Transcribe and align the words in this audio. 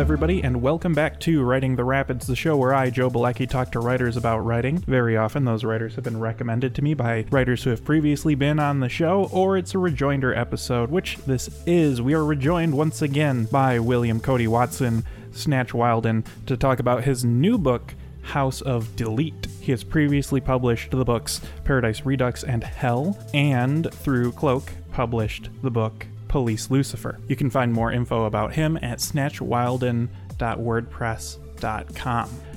everybody, 0.00 0.42
and 0.42 0.62
welcome 0.62 0.94
back 0.94 1.20
to 1.20 1.42
Writing 1.42 1.76
the 1.76 1.84
Rapids, 1.84 2.26
the 2.26 2.34
show 2.34 2.56
where 2.56 2.72
I, 2.72 2.88
Joe 2.88 3.10
Bielecki, 3.10 3.46
talk 3.46 3.70
to 3.72 3.80
writers 3.80 4.16
about 4.16 4.38
writing. 4.38 4.78
Very 4.78 5.14
often, 5.14 5.44
those 5.44 5.62
writers 5.62 5.94
have 5.94 6.04
been 6.04 6.18
recommended 6.18 6.74
to 6.74 6.82
me 6.82 6.94
by 6.94 7.26
writers 7.30 7.62
who 7.62 7.68
have 7.68 7.84
previously 7.84 8.34
been 8.34 8.58
on 8.58 8.80
the 8.80 8.88
show, 8.88 9.28
or 9.30 9.58
it's 9.58 9.74
a 9.74 9.78
rejoinder 9.78 10.34
episode, 10.34 10.90
which 10.90 11.18
this 11.26 11.50
is. 11.66 12.00
We 12.00 12.14
are 12.14 12.24
rejoined 12.24 12.72
once 12.72 13.02
again 13.02 13.44
by 13.44 13.78
William 13.78 14.20
Cody 14.20 14.48
Watson, 14.48 15.04
Snatch 15.32 15.74
Wilden, 15.74 16.24
to 16.46 16.56
talk 16.56 16.78
about 16.78 17.04
his 17.04 17.22
new 17.22 17.58
book, 17.58 17.94
House 18.22 18.62
of 18.62 18.96
Delete. 18.96 19.48
He 19.60 19.70
has 19.70 19.84
previously 19.84 20.40
published 20.40 20.92
the 20.92 21.04
books 21.04 21.42
Paradise 21.64 22.06
Redux 22.06 22.42
and 22.42 22.64
Hell, 22.64 23.18
and 23.34 23.92
through 23.92 24.32
Cloak, 24.32 24.72
published 24.92 25.50
the 25.62 25.70
book 25.70 26.06
Police 26.30 26.70
Lucifer. 26.70 27.18
You 27.26 27.34
can 27.34 27.50
find 27.50 27.72
more 27.72 27.90
info 27.90 28.24
about 28.24 28.54
him 28.54 28.76
at 28.76 29.00
snatchwilden.wordpress.com. 29.00 31.49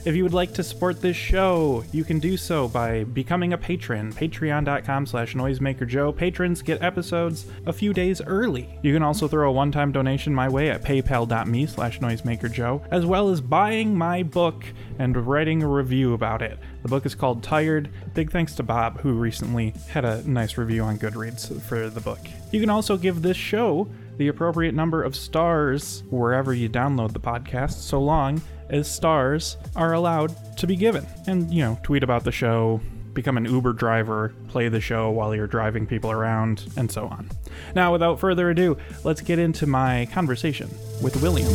If 0.06 0.18
you 0.18 0.24
would 0.24 0.34
like 0.34 0.54
to 0.56 0.64
support 0.64 1.00
this 1.00 1.16
show, 1.16 1.86
you 1.94 2.04
can 2.04 2.20
do 2.20 2.36
so 2.36 2.68
by 2.68 3.06
becoming 3.06 3.54
a 3.54 3.58
patron. 3.58 4.12
Patreon.com 4.12 5.06
slash 5.06 5.34
noisemakerjoe. 5.34 6.14
Patrons 6.18 6.62
get 6.62 6.82
episodes 6.82 7.46
a 7.66 7.72
few 7.72 7.94
days 7.94 8.22
early. 8.22 8.78
You 8.82 8.94
can 8.94 9.02
also 9.02 9.30
throw 9.30 9.48
a 9.48 9.54
one-time 9.54 9.94
donation 9.94 10.36
my 10.36 10.50
way 10.50 10.70
at 10.70 10.84
paypal.me 10.84 11.68
slash 11.68 12.00
noisemakerjoe, 12.02 12.86
as 12.92 13.06
well 13.06 13.30
as 13.30 13.40
buying 13.40 13.98
my 13.98 14.24
book 14.24 14.66
and 15.00 15.26
writing 15.26 15.64
a 15.64 15.68
review 15.68 16.14
about 16.14 16.42
it. 16.42 16.60
The 16.82 16.90
book 16.90 17.06
is 17.06 17.16
called 17.16 17.42
Tired. 17.42 17.90
Big 18.14 18.30
thanks 18.30 18.56
to 18.56 18.64
Bob, 18.64 19.00
who 19.00 19.14
recently 19.14 19.74
had 19.88 20.04
a 20.04 20.30
nice 20.30 20.58
review 20.58 20.84
on 20.84 21.00
Goodreads 21.00 21.62
for 21.62 21.90
the 21.90 22.02
book. 22.02 22.20
You 22.52 22.60
can 22.60 22.70
also 22.70 22.98
give 22.98 23.22
this 23.22 23.38
show 23.38 23.88
the 24.18 24.28
appropriate 24.28 24.76
number 24.76 25.02
of 25.02 25.16
stars 25.16 26.04
wherever 26.10 26.54
you 26.54 26.68
download 26.68 27.14
the 27.14 27.22
podcast, 27.22 27.80
so 27.80 28.02
long 28.02 28.42
as 28.74 28.92
stars 28.92 29.56
are 29.76 29.94
allowed 29.94 30.36
to 30.58 30.66
be 30.66 30.76
given. 30.76 31.06
And, 31.28 31.54
you 31.54 31.62
know, 31.62 31.80
tweet 31.84 32.02
about 32.02 32.24
the 32.24 32.32
show, 32.32 32.82
become 33.14 33.38
an 33.38 33.46
Uber 33.46 33.74
driver, 33.74 34.34
play 34.48 34.68
the 34.68 34.82
show 34.82 35.12
while 35.12 35.36
you're 35.36 35.46
driving 35.46 35.86
people 35.86 36.10
around, 36.10 36.66
and 36.76 36.92
so 36.92 37.06
on. 37.06 37.30
Now, 37.76 37.92
without 37.92 38.20
further 38.20 38.50
ado, 38.50 38.78
let's 39.04 39.22
get 39.22 39.38
into 39.38 39.68
my 39.68 40.08
conversation 40.12 40.70
with 41.04 41.22
William. 41.22 41.48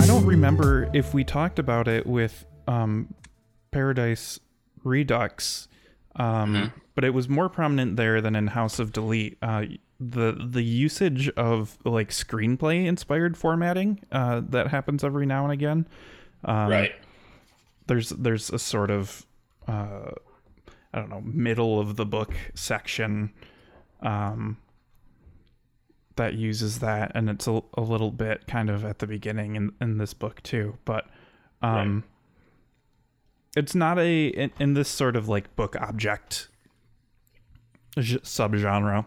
I 0.00 0.06
don't 0.06 0.24
remember 0.24 0.88
if 0.94 1.12
we 1.12 1.22
talked 1.22 1.58
about 1.58 1.86
it 1.86 2.06
with 2.06 2.46
um, 2.66 3.12
Paradise 3.72 4.40
Redux, 4.84 5.68
um, 6.16 6.72
but 6.94 7.04
it 7.04 7.10
was 7.10 7.28
more 7.28 7.50
prominent 7.50 7.96
there 7.96 8.22
than 8.22 8.34
in 8.34 8.46
House 8.46 8.78
of 8.78 8.90
Delete. 8.90 9.36
Uh, 9.42 9.64
the 10.00 10.32
the 10.32 10.62
usage 10.62 11.28
of 11.30 11.78
like 11.84 12.10
screenplay 12.10 12.86
inspired 12.86 13.36
formatting 13.36 14.00
uh, 14.10 14.42
that 14.48 14.68
happens 14.68 15.04
every 15.04 15.26
now 15.26 15.44
and 15.44 15.52
again. 15.52 15.86
Um, 16.44 16.70
right. 16.70 16.92
There's 17.86 18.10
there's 18.10 18.50
a 18.50 18.58
sort 18.58 18.90
of 18.90 19.26
uh, 19.68 20.10
I 20.92 20.98
don't 20.98 21.10
know 21.10 21.22
middle 21.22 21.78
of 21.78 21.96
the 21.96 22.06
book 22.06 22.34
section 22.54 23.32
um, 24.02 24.58
that 26.16 26.34
uses 26.34 26.80
that, 26.80 27.12
and 27.14 27.30
it's 27.30 27.46
a, 27.46 27.62
a 27.74 27.80
little 27.80 28.10
bit 28.10 28.46
kind 28.46 28.70
of 28.70 28.84
at 28.84 28.98
the 28.98 29.06
beginning 29.06 29.56
in, 29.56 29.72
in 29.80 29.98
this 29.98 30.14
book 30.14 30.42
too. 30.42 30.78
But 30.84 31.06
um, 31.62 32.04
it's 33.56 33.74
not 33.74 33.98
a 33.98 34.26
in, 34.28 34.50
in 34.58 34.74
this 34.74 34.88
sort 34.88 35.16
of 35.16 35.28
like 35.28 35.54
book 35.56 35.76
object 35.76 36.48
subgenre. 37.96 39.06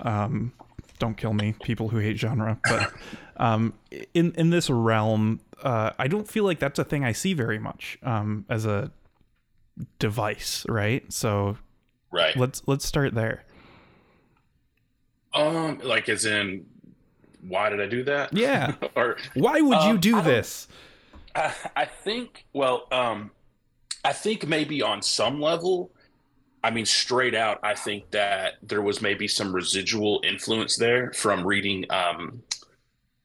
Um, 0.00 0.52
don't 0.98 1.16
kill 1.16 1.34
me, 1.34 1.54
people 1.62 1.88
who 1.88 1.98
hate 1.98 2.18
genre. 2.18 2.58
But 2.62 2.92
um, 3.36 3.74
in 4.14 4.32
in 4.32 4.50
this 4.50 4.70
realm, 4.70 5.40
uh, 5.62 5.90
I 5.98 6.08
don't 6.08 6.26
feel 6.28 6.44
like 6.44 6.58
that's 6.58 6.78
a 6.78 6.84
thing 6.84 7.04
I 7.04 7.12
see 7.12 7.34
very 7.34 7.58
much 7.58 7.98
um, 8.02 8.44
as 8.48 8.64
a 8.66 8.90
device, 9.98 10.64
right? 10.68 11.10
So 11.12 11.58
Right. 12.10 12.36
let's 12.36 12.62
let's 12.66 12.86
start 12.86 13.14
there. 13.14 13.44
Um, 15.34 15.78
like 15.84 16.08
as 16.08 16.24
in, 16.24 16.64
why 17.46 17.68
did 17.68 17.80
I 17.80 17.86
do 17.86 18.02
that? 18.04 18.32
Yeah. 18.32 18.74
or 18.96 19.18
Why 19.34 19.60
would 19.60 19.82
you 19.82 19.90
Um, 19.90 20.00
do 20.00 20.16
I 20.16 20.20
this? 20.22 20.68
I, 21.34 21.52
I 21.76 21.84
think, 21.84 22.46
well, 22.54 22.86
um, 22.90 23.30
I 24.02 24.12
think 24.14 24.46
maybe 24.46 24.80
on 24.80 25.02
some 25.02 25.40
level, 25.40 25.90
I 26.66 26.70
mean, 26.70 26.84
straight 26.84 27.36
out, 27.36 27.60
I 27.62 27.74
think 27.76 28.10
that 28.10 28.54
there 28.60 28.82
was 28.82 29.00
maybe 29.00 29.28
some 29.28 29.54
residual 29.54 30.20
influence 30.24 30.76
there 30.76 31.12
from 31.12 31.46
reading 31.46 31.84
um, 31.90 32.42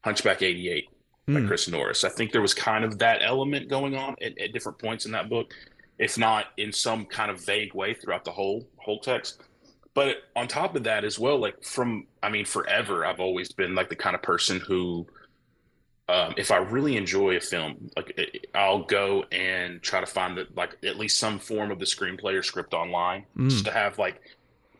Hunchback 0.03 0.44
88 0.44 0.88
by 1.34 1.40
Hmm. 1.40 1.47
Chris 1.47 1.68
Norris. 1.68 2.03
I 2.03 2.09
think 2.09 2.31
there 2.31 2.41
was 2.44 2.53
kind 2.53 2.85
of 2.85 3.00
that 3.00 3.24
element 3.24 3.68
going 3.68 3.96
on 3.96 4.16
at, 4.22 4.38
at 4.38 4.53
different 4.53 4.78
points 4.78 5.07
in 5.07 5.12
that 5.13 5.28
book, 5.28 5.56
if 5.97 6.19
not 6.19 6.50
in 6.57 6.72
some 6.72 7.03
kind 7.03 7.31
of 7.31 7.44
vague 7.44 7.74
way 7.74 7.96
throughout 7.96 8.25
the 8.25 8.31
whole 8.31 8.68
whole 8.78 9.00
text. 9.00 9.41
But 9.96 10.18
on 10.35 10.47
top 10.47 10.75
of 10.75 10.84
that 10.84 11.03
as 11.03 11.18
well, 11.18 11.40
like 11.40 11.63
from 11.63 12.06
I 12.22 12.29
mean, 12.29 12.46
forever 12.46 13.08
I've 13.08 13.19
always 13.19 13.52
been 13.52 13.73
like 13.73 13.90
the 13.90 13.96
kind 13.96 14.16
of 14.16 14.22
person 14.22 14.59
who 14.59 15.08
um, 16.09 16.34
if 16.38 16.51
I 16.51 16.57
really 16.57 16.97
enjoy 16.97 17.35
a 17.38 17.39
film, 17.39 17.89
like 17.95 18.13
it- 18.17 18.47
I'll 18.53 18.84
go 18.84 19.23
and 19.31 19.81
try 19.81 20.00
to 20.00 20.06
find 20.06 20.38
that 20.38 20.56
like 20.57 20.78
at 20.84 20.97
least 20.97 21.17
some 21.17 21.39
form 21.39 21.72
of 21.72 21.79
the 21.79 21.85
screenplay 21.85 22.34
or 22.38 22.44
script 22.44 22.73
online, 22.73 23.25
Mm. 23.38 23.50
just 23.50 23.66
to 23.66 23.72
have 23.72 23.97
like 23.97 24.22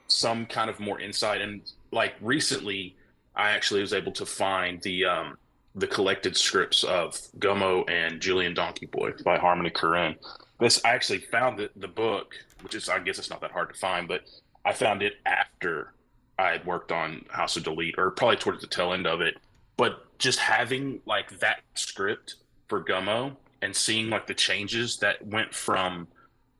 some 0.07 0.45
kind 0.45 0.69
of 0.69 0.79
more 0.79 0.99
insight. 0.99 1.41
And 1.41 1.61
like 1.91 2.15
recently, 2.21 2.95
I 3.35 3.51
actually 3.51 3.81
was 3.81 3.93
able 3.93 4.11
to 4.13 4.25
find 4.25 4.81
the 4.81 5.05
um, 5.05 5.37
the 5.75 5.87
collected 5.87 6.35
scripts 6.35 6.83
of 6.83 7.13
Gummo 7.39 7.89
and 7.89 8.19
Julien 8.19 8.53
Donkey-Boy 8.53 9.13
by 9.23 9.37
Harmony 9.37 9.69
Korine. 9.69 10.17
This 10.59 10.81
I 10.83 10.89
actually 10.89 11.19
found 11.19 11.57
the, 11.57 11.69
the 11.77 11.87
book, 11.87 12.35
which 12.61 12.75
is 12.75 12.89
I 12.89 12.99
guess 12.99 13.17
it's 13.19 13.29
not 13.29 13.39
that 13.41 13.51
hard 13.51 13.73
to 13.73 13.79
find, 13.79 14.05
but 14.07 14.23
I 14.65 14.73
found 14.73 15.01
it 15.01 15.13
after 15.25 15.93
I 16.37 16.49
had 16.49 16.65
worked 16.65 16.91
on 16.91 17.23
House 17.29 17.55
of 17.55 17.63
Delete, 17.63 17.95
or 17.97 18.11
probably 18.11 18.35
towards 18.35 18.59
the 18.61 18.67
tail 18.67 18.91
end 18.93 19.07
of 19.07 19.21
it. 19.21 19.37
But 19.77 20.05
just 20.21 20.39
having 20.39 21.01
like 21.05 21.39
that 21.39 21.61
script 21.73 22.35
for 22.67 22.83
Gummo 22.83 23.35
and 23.61 23.75
seeing 23.75 24.09
like 24.09 24.27
the 24.27 24.33
changes 24.33 24.97
that 24.97 25.25
went 25.25 25.53
from 25.53 26.07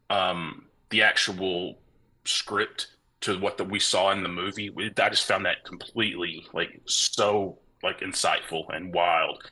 um, 0.09 0.66
the 0.89 1.03
actual 1.03 1.79
script 2.25 2.88
to 3.21 3.39
what 3.39 3.57
that 3.57 3.69
we 3.69 3.79
saw 3.79 4.11
in 4.11 4.23
the 4.23 4.29
movie, 4.29 4.71
I 4.77 5.09
just 5.09 5.27
found 5.27 5.45
that 5.45 5.63
completely 5.63 6.45
like 6.53 6.81
so 6.85 7.59
like 7.83 8.00
insightful 8.00 8.66
and 8.75 8.94
wild. 8.94 9.44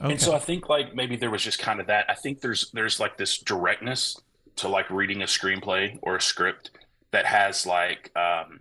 Okay. 0.00 0.12
And 0.12 0.20
so 0.20 0.34
I 0.34 0.38
think 0.38 0.68
like 0.68 0.94
maybe 0.94 1.16
there 1.16 1.30
was 1.30 1.42
just 1.42 1.58
kind 1.58 1.80
of 1.80 1.88
that. 1.88 2.06
I 2.08 2.14
think 2.14 2.40
there's 2.40 2.70
there's 2.70 3.00
like 3.00 3.16
this 3.16 3.38
directness 3.38 4.16
to 4.56 4.68
like 4.68 4.88
reading 4.90 5.22
a 5.22 5.26
screenplay 5.26 5.98
or 6.02 6.16
a 6.16 6.20
script 6.20 6.70
that 7.10 7.26
has 7.26 7.66
like 7.66 8.10
um 8.16 8.60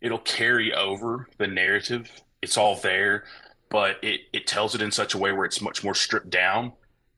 it'll 0.00 0.18
carry 0.18 0.74
over 0.74 1.26
the 1.38 1.46
narrative. 1.46 2.10
It's 2.42 2.58
all 2.58 2.76
there, 2.76 3.24
but 3.72 3.96
it 4.02 4.22
it 4.32 4.46
tells 4.46 4.76
it 4.76 4.82
in 4.82 4.92
such 4.92 5.14
a 5.14 5.18
way 5.18 5.32
where 5.32 5.46
it's 5.46 5.60
much 5.60 5.82
more 5.82 5.94
stripped 5.94 6.30
down. 6.30 6.72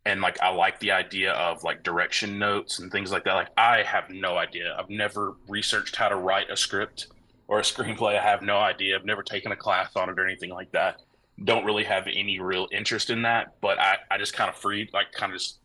And 0.06 0.20
like 0.22 0.40
I 0.42 0.50
like 0.50 0.80
the 0.80 0.92
idea 0.92 1.32
of 1.32 1.64
like 1.64 1.82
direction 1.82 2.38
notes 2.38 2.78
and 2.78 2.90
things 2.90 3.12
like 3.12 3.24
that. 3.24 3.34
Like 3.34 3.48
I 3.58 3.82
have 3.82 4.10
no 4.10 4.38
idea. 4.38 4.76
I've 4.78 4.90
never 4.90 5.34
researched 5.48 5.96
how 5.96 6.08
to 6.08 6.16
write 6.16 6.50
a 6.50 6.56
script 6.56 7.08
or 7.48 7.58
a 7.58 7.62
screenplay. 7.72 8.18
I 8.18 8.22
have 8.22 8.42
no 8.42 8.58
idea. 8.58 8.96
I've 8.96 9.04
never 9.04 9.22
taken 9.22 9.52
a 9.52 9.56
class 9.56 9.96
on 9.96 10.08
it 10.08 10.18
or 10.18 10.24
anything 10.24 10.50
like 10.50 10.72
that 10.72 11.00
don't 11.42 11.64
really 11.64 11.84
have 11.84 12.06
any 12.06 12.38
real 12.38 12.68
interest 12.70 13.10
in 13.10 13.22
that 13.22 13.54
but 13.60 13.78
i 13.80 13.96
i 14.10 14.18
just 14.18 14.34
kind 14.34 14.48
of 14.48 14.56
freed 14.56 14.88
like 14.92 15.10
kind 15.12 15.32
of 15.32 15.38
just 15.38 15.58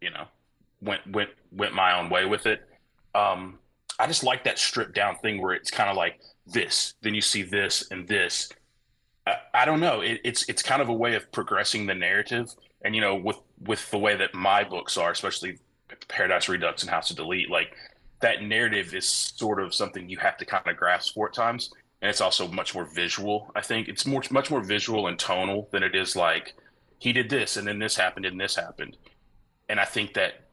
you 0.00 0.10
know 0.10 0.24
went 0.80 1.00
went 1.12 1.30
went 1.52 1.72
my 1.72 1.98
own 1.98 2.10
way 2.10 2.24
with 2.24 2.46
it 2.46 2.62
um 3.14 3.58
i 4.00 4.06
just 4.06 4.24
like 4.24 4.42
that 4.42 4.58
stripped 4.58 4.94
down 4.94 5.16
thing 5.18 5.40
where 5.40 5.54
it's 5.54 5.70
kind 5.70 5.88
of 5.88 5.96
like 5.96 6.20
this 6.46 6.94
then 7.02 7.14
you 7.14 7.20
see 7.20 7.42
this 7.42 7.88
and 7.90 8.08
this 8.08 8.48
i, 9.54 9.64
don't 9.64 9.80
know 9.80 10.00
it, 10.00 10.20
it's 10.24 10.48
it's 10.48 10.62
kind 10.62 10.82
of 10.82 10.88
a 10.88 10.92
way 10.92 11.14
of 11.14 11.30
progressing 11.32 11.86
the 11.86 11.94
narrative 11.94 12.54
and 12.82 12.94
you 12.94 13.00
know 13.00 13.14
with 13.14 13.38
with 13.60 13.90
the 13.90 13.98
way 13.98 14.16
that 14.16 14.34
my 14.34 14.64
books 14.64 14.96
are 14.96 15.10
especially 15.10 15.58
paradise 16.08 16.48
redux 16.48 16.82
and 16.82 16.90
house 16.90 17.10
of 17.10 17.16
delete 17.16 17.50
like 17.50 17.74
that 18.20 18.42
narrative 18.42 18.94
is 18.94 19.06
sort 19.06 19.60
of 19.60 19.74
something 19.74 20.08
you 20.08 20.18
have 20.18 20.36
to 20.36 20.44
kind 20.44 20.66
of 20.66 20.76
grasp 20.76 21.14
for 21.14 21.28
at 21.28 21.34
times 21.34 21.70
and 22.00 22.08
it's 22.08 22.20
also 22.20 22.46
much 22.48 22.74
more 22.74 22.84
visual. 22.84 23.50
I 23.54 23.60
think 23.60 23.88
it's 23.88 24.06
more 24.06 24.22
much 24.30 24.50
more 24.50 24.60
visual 24.60 25.08
and 25.08 25.18
tonal 25.18 25.68
than 25.72 25.82
it 25.82 25.94
is 25.94 26.14
like 26.14 26.54
he 26.98 27.12
did 27.12 27.28
this 27.30 27.56
and 27.56 27.66
then 27.66 27.78
this 27.78 27.96
happened 27.96 28.26
and 28.26 28.40
this 28.40 28.54
happened. 28.54 28.96
And 29.68 29.80
I 29.80 29.84
think 29.84 30.14
that 30.14 30.48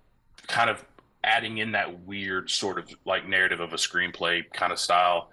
kind 0.48 0.69
of 0.69 0.83
adding 1.24 1.57
in 1.60 1.71
that 1.71 2.06
weird 2.06 2.50
sort 2.50 2.80
of 2.80 2.89
like 3.06 3.28
narrative 3.28 3.60
of 3.60 3.74
a 3.74 3.78
screenplay 3.78 4.44
kind 4.54 4.71
of 4.71 4.80
style, 4.80 5.30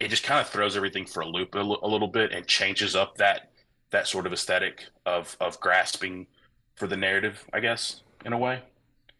it 0.00 0.08
just 0.08 0.24
kind 0.24 0.40
of 0.40 0.48
throws 0.48 0.76
everything 0.76 1.06
for 1.06 1.20
a 1.20 1.26
loop 1.26 1.54
a, 1.54 1.58
little 1.58 2.08
bit 2.08 2.32
and 2.32 2.46
changes 2.46 2.96
up 2.96 3.16
that 3.18 3.50
that 3.90 4.06
sort 4.06 4.26
of 4.26 4.32
aesthetic 4.32 4.86
of 5.06 5.36
of 5.40 5.60
grasping 5.60 6.26
for 6.74 6.86
the 6.86 6.96
narrative, 6.96 7.44
I 7.52 7.60
guess, 7.60 8.02
in 8.24 8.32
a 8.32 8.38
way. 8.38 8.60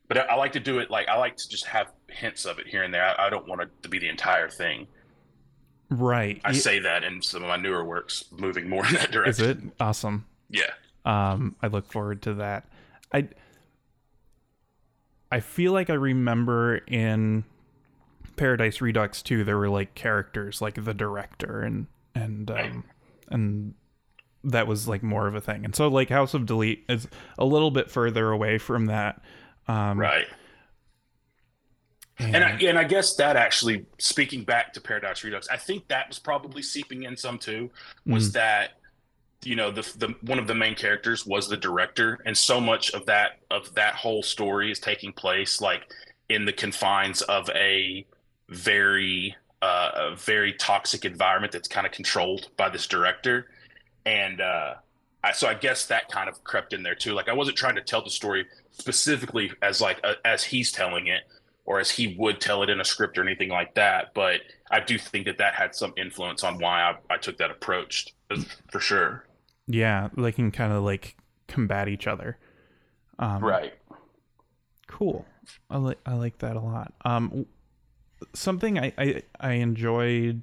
But 0.09 0.19
I, 0.19 0.23
I 0.23 0.35
like 0.35 0.53
to 0.53 0.61
do 0.61 0.79
it 0.79 0.91
like 0.91 1.09
I 1.09 1.17
like 1.17 1.37
to 1.37 1.49
just 1.49 1.67
have 1.67 1.93
hints 2.09 2.45
of 2.45 2.59
it 2.59 2.67
here 2.67 2.83
and 2.83 2.93
there. 2.93 3.05
I, 3.05 3.27
I 3.27 3.31
don't 3.31 3.47
want 3.47 3.63
it 3.63 3.71
to 3.83 3.89
be 3.89 3.99
the 3.99 4.09
entire 4.09 4.49
thing. 4.49 4.87
right. 5.91 6.41
I 6.45 6.53
say 6.53 6.81
that 6.81 7.05
in 7.05 7.23
some 7.23 7.43
of 7.43 7.49
my 7.49 7.57
newer 7.57 7.85
works, 7.85 8.25
moving 8.33 8.69
more 8.69 8.87
in 8.89 8.95
that 8.95 9.11
direction. 9.11 9.45
Is 9.45 9.51
it 9.51 9.59
awesome? 9.81 10.27
Yeah. 10.51 10.71
Um, 11.05 11.57
I 11.63 11.69
look 11.69 11.91
forward 11.91 12.23
to 12.23 12.35
that. 12.35 12.65
I 13.13 13.29
I 15.31 15.41
feel 15.41 15.73
like 15.73 15.91
I 15.91 15.95
remember 15.95 16.77
in 16.77 17.45
Paradise 18.37 18.81
Redux 18.81 19.23
too, 19.23 19.45
there 19.45 19.59
were 19.59 19.69
like 19.69 19.95
characters 19.95 20.61
like 20.61 20.83
the 20.85 20.95
director 20.95 21.63
and 21.63 21.87
and 22.15 22.51
um 22.51 22.85
and 23.29 23.75
that 24.45 24.67
was 24.67 24.87
like 24.89 25.03
more 25.03 25.27
of 25.27 25.35
a 25.35 25.41
thing. 25.41 25.65
And 25.65 25.75
so 25.75 25.89
like 25.89 26.11
House 26.11 26.35
of 26.35 26.47
Delete 26.47 26.85
is 26.89 27.09
a 27.39 27.45
little 27.45 27.71
bit 27.71 27.91
further 27.91 28.31
away 28.31 28.59
from 28.59 28.87
that. 28.87 29.23
Um 29.69 29.99
Right. 29.99 30.27
and, 32.19 32.37
And 32.37 32.45
I, 32.45 32.51
and 32.69 32.79
I 32.79 32.85
guess 32.85 33.17
that 33.17 33.37
actually, 33.37 33.87
speaking 33.99 34.45
back 34.45 34.73
to 34.75 34.81
Paradise 34.81 35.25
Redux, 35.25 35.49
I 35.49 35.57
think 35.57 35.89
that 35.89 36.09
was 36.09 36.19
probably 36.19 36.63
seeping 36.63 37.05
in 37.05 37.17
some 37.17 37.39
too. 37.39 37.71
Was 38.07 38.33
that 38.33 38.73
you 39.43 39.57
know 39.57 39.71
the 39.71 39.83
the 39.97 40.15
one 40.23 40.39
of 40.39 40.47
the 40.47 40.55
main 40.55 40.75
characters 40.75 41.27
was 41.27 41.49
the 41.49 41.57
director, 41.57 42.21
and 42.25 42.37
so 42.37 42.61
much 42.61 42.93
of 42.93 43.07
that 43.07 43.41
of 43.51 43.75
that 43.75 43.95
whole 43.95 44.23
story 44.23 44.71
is 44.71 44.79
taking 44.79 45.13
place 45.13 45.61
like 45.61 45.91
in 46.29 46.45
the 46.45 46.53
confines 46.53 47.23
of 47.23 47.51
a 47.51 48.07
very 48.49 49.37
uh, 49.63 49.91
a 49.95 50.17
very 50.17 50.53
toxic 50.55 51.05
environment 51.05 51.53
that's 51.53 51.69
kind 51.69 51.87
of 51.87 51.93
controlled 51.93 52.49
by 52.57 52.69
this 52.69 52.87
director, 52.87 53.47
and 54.05 54.41
uh, 54.41 54.75
I, 55.25 55.33
so 55.33 55.49
I 55.49 55.55
guess 55.55 55.87
that 55.87 56.11
kind 56.11 56.29
of 56.29 56.45
crept 56.45 56.75
in 56.75 56.83
there 56.83 56.95
too. 56.95 57.15
Like 57.15 57.29
I 57.29 57.33
wasn't 57.33 57.57
trying 57.57 57.77
to 57.77 57.81
tell 57.81 58.05
the 58.05 58.11
story 58.11 58.47
specifically 58.73 59.51
as 59.63 59.81
like 59.81 59.99
a, 60.05 60.15
as 60.27 60.45
he's 60.45 60.71
telling 60.71 61.07
it 61.07 61.23
or 61.65 61.81
as 61.81 61.91
he 61.91 62.15
would 62.19 62.41
tell 62.43 62.63
it 62.63 62.69
in 62.69 62.79
a 62.79 62.85
script 62.85 63.17
or 63.17 63.23
anything 63.23 63.49
like 63.49 63.75
that. 63.75 64.13
But 64.15 64.41
I 64.71 64.81
do 64.81 64.99
think 64.99 65.25
that 65.25 65.39
that 65.39 65.55
had 65.55 65.75
some 65.75 65.95
influence 65.97 66.45
on 66.45 66.59
why 66.59 66.83
I, 66.83 67.15
I 67.15 67.17
took 67.17 67.39
that 67.39 67.51
approach 67.51 68.13
for 68.71 68.81
sure. 68.81 69.27
yeah, 69.67 70.09
they 70.15 70.33
can 70.33 70.51
kind 70.51 70.75
of 70.75 70.83
like 70.83 71.17
combat 71.49 71.89
each 71.89 72.07
other. 72.07 72.37
Um 73.19 73.43
Right. 73.43 73.73
Cool. 74.89 75.25
I 75.71 75.79
like 75.79 75.99
I 76.05 76.15
like 76.15 76.39
that 76.39 76.57
a 76.57 76.61
lot. 76.61 76.93
Um, 77.05 77.47
something 78.33 78.79
I, 78.79 78.93
I 78.97 79.23
I 79.41 79.53
enjoyed 79.55 80.43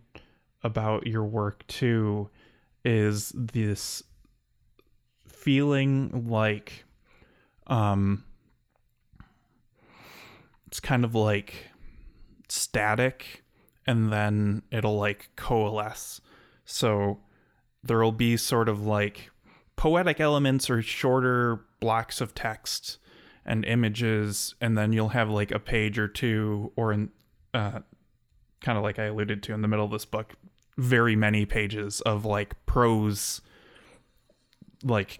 about 0.63 1.07
your 1.07 1.23
work 1.23 1.65
too 1.67 2.29
is 2.85 3.31
this 3.35 4.03
feeling 5.27 6.27
like 6.27 6.85
um 7.67 8.23
it's 10.67 10.79
kind 10.79 11.03
of 11.03 11.15
like 11.15 11.71
static 12.47 13.43
and 13.85 14.11
then 14.11 14.61
it'll 14.71 14.97
like 14.97 15.29
coalesce. 15.35 16.21
So 16.65 17.19
there'll 17.83 18.11
be 18.11 18.37
sort 18.37 18.69
of 18.69 18.85
like 18.85 19.31
poetic 19.75 20.19
elements 20.19 20.69
or 20.69 20.81
shorter 20.81 21.65
blocks 21.79 22.21
of 22.21 22.35
text 22.35 22.99
and 23.45 23.65
images 23.65 24.53
and 24.61 24.77
then 24.77 24.93
you'll 24.93 25.09
have 25.09 25.29
like 25.29 25.51
a 25.51 25.59
page 25.59 25.97
or 25.97 26.07
two 26.07 26.71
or 26.75 26.93
in 26.93 27.09
uh, 27.53 27.79
kind 28.61 28.77
of 28.77 28.83
like 28.83 28.99
i 28.99 29.05
alluded 29.05 29.41
to 29.43 29.53
in 29.53 29.61
the 29.61 29.67
middle 29.67 29.85
of 29.85 29.91
this 29.91 30.05
book 30.05 30.33
very 30.77 31.15
many 31.15 31.45
pages 31.45 32.01
of 32.01 32.25
like 32.25 32.55
prose 32.65 33.41
like 34.83 35.19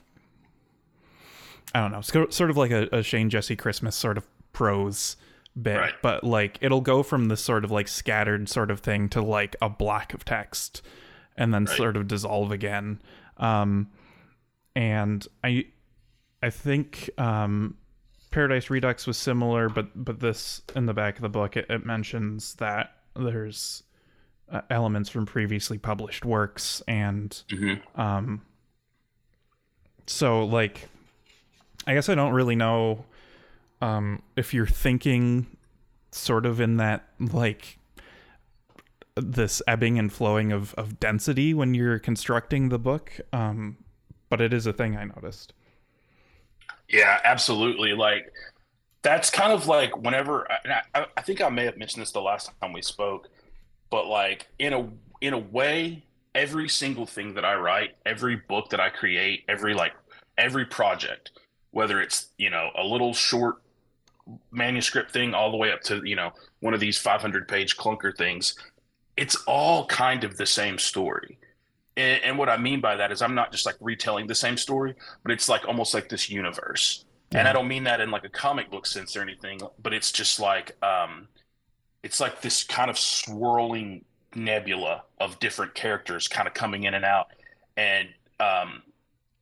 i 1.76 1.80
don't 1.80 1.92
know 1.92 2.02
sort 2.02 2.50
of 2.50 2.58
like 2.58 2.72
a, 2.72 2.88
a 2.92 3.04
shane 3.04 3.30
jesse 3.30 3.56
christmas 3.56 3.96
sort 3.96 4.18
of 4.18 4.28
prose 4.54 5.16
bit 5.62 5.78
Right. 5.78 5.94
but 6.02 6.24
like 6.24 6.58
it'll 6.62 6.82
go 6.82 7.04
from 7.04 7.28
this 7.28 7.42
sort 7.44 7.66
of 7.66 7.72
like 7.72 7.88
scattered 7.90 8.48
sort 8.48 8.72
of 8.72 8.80
thing 8.80 9.10
to 9.10 9.22
like 9.22 9.56
a 9.62 9.70
block 9.70 10.14
of 10.14 10.24
text 10.24 10.82
and 11.36 11.54
then 11.54 11.66
Right. 11.66 11.78
sort 11.78 11.98
of 11.98 12.08
dissolve 12.08 12.52
again 12.52 13.02
um 13.38 13.90
and 14.76 15.28
i 15.44 15.66
i 16.42 16.50
think 16.50 17.10
um 17.18 17.76
Paradise 18.32 18.70
Redux 18.70 19.06
was 19.06 19.18
similar, 19.18 19.70
but 19.70 19.88
but 20.06 20.20
this 20.22 20.62
in 20.76 20.86
the 20.86 20.94
back 20.94 21.18
of 21.18 21.22
the 21.22 21.30
book 21.30 21.58
it, 21.58 21.66
it 21.70 21.86
mentions 21.86 22.56
that 22.56 22.96
there's 23.16 23.84
uh, 24.50 24.62
elements 24.70 25.10
from 25.10 25.26
previously 25.26 25.78
published 25.78 26.26
works, 26.26 26.82
and 26.88 27.30
Mhm. 27.50 27.82
um, 28.00 28.42
so 30.08 30.46
like, 30.46 30.90
I 31.86 31.94
guess 31.94 32.10
I 32.10 32.16
don't 32.16 32.34
really 32.34 32.56
know 32.56 33.06
um 33.82 34.22
if 34.36 34.54
you're 34.54 34.68
thinking 34.68 35.48
sort 36.12 36.46
of 36.46 36.60
in 36.62 36.78
that 36.78 37.08
like 37.20 37.78
this 39.16 39.62
ebbing 39.68 40.00
and 40.00 40.12
flowing 40.12 40.52
of 40.52 40.74
of 40.76 41.00
density 41.00 41.54
when 41.54 41.74
you're 41.74 42.00
constructing 42.00 42.70
the 42.70 42.80
book, 42.80 43.20
um, 43.34 43.78
but 44.30 44.40
it 44.40 44.54
is 44.54 44.66
a 44.66 44.74
thing 44.74 44.96
I 44.96 45.04
noticed. 45.06 45.54
Yeah, 46.92 47.20
absolutely. 47.24 47.94
Like 47.94 48.32
that's 49.02 49.30
kind 49.30 49.52
of 49.54 49.68
like 49.68 49.98
whenever 49.98 50.48
I, 50.94 51.06
I 51.18 51.22
think 51.22 51.42
I 51.42 51.50
may 51.50 51.66
have 51.66 51.78
mentioned 51.78 52.02
this 52.02 52.12
the 52.12 52.22
last 52.22 52.52
time 52.62 52.74
we 52.74 52.82
spoke, 52.82 53.30
but 53.90 54.08
like 54.08 54.48
in 54.60 54.74
a 54.74 54.90
in 55.22 55.34
a 55.34 55.40
way, 55.40 56.04
every 56.36 56.68
single 56.68 57.06
thing 57.06 57.34
that 57.36 57.46
I 57.46 57.56
write, 57.56 57.92
every 58.06 58.36
book 58.36 58.70
that 58.72 58.80
I 58.80 58.90
create, 58.90 59.44
every 59.48 59.74
like 59.74 59.94
every 60.38 60.66
project, 60.66 61.32
whether 61.72 62.02
it's 62.02 62.28
you 62.38 62.50
know 62.50 62.70
a 62.78 62.84
little 62.84 63.14
short 63.14 63.62
manuscript 64.52 65.12
thing 65.12 65.34
all 65.34 65.52
the 65.52 65.58
way 65.58 65.72
up 65.72 65.82
to 65.82 66.02
you 66.06 66.16
know 66.16 66.32
one 66.60 66.74
of 66.74 66.80
these 66.80 66.98
500 66.98 67.48
page 67.48 67.78
clunker 67.78 68.16
things, 68.16 68.56
it's 69.18 69.36
all 69.48 69.86
kind 69.88 70.24
of 70.24 70.38
the 70.38 70.46
same 70.46 70.78
story. 70.78 71.38
And, 71.98 72.24
and 72.24 72.38
what 72.38 72.50
I 72.50 72.58
mean 72.58 72.82
by 72.82 72.96
that 72.96 73.12
is 73.12 73.22
I'm 73.22 73.36
not 73.36 73.52
just 73.52 73.66
like 73.66 73.76
retelling 73.80 74.28
the 74.28 74.36
same 74.36 74.58
story, 74.58 74.96
but 75.24 75.32
it's 75.32 75.50
like 75.50 75.68
almost 75.68 75.94
like 75.94 76.10
this 76.10 76.30
universe. 76.30 77.06
And 77.34 77.48
I 77.48 77.54
don't 77.54 77.68
mean 77.68 77.86
that 77.86 78.02
in 78.02 78.12
like 78.12 78.26
a 78.26 78.30
comic 78.30 78.70
book 78.70 78.86
sense 78.86 79.16
or 79.16 79.22
anything, 79.22 79.62
but 79.82 79.94
it's 79.94 80.12
just 80.12 80.40
like 80.40 80.76
um 80.84 81.28
it's 82.04 82.20
like 82.20 82.42
this 82.42 82.64
kind 82.64 82.90
of 82.90 82.98
swirling 82.98 84.04
nebula 84.36 85.04
of 85.20 85.40
different 85.40 85.74
characters 85.74 86.28
kind 86.28 86.48
of 86.48 86.54
coming 86.54 86.84
in 86.84 86.94
and 86.94 87.06
out. 87.06 87.28
And 87.78 88.10
um 88.40 88.84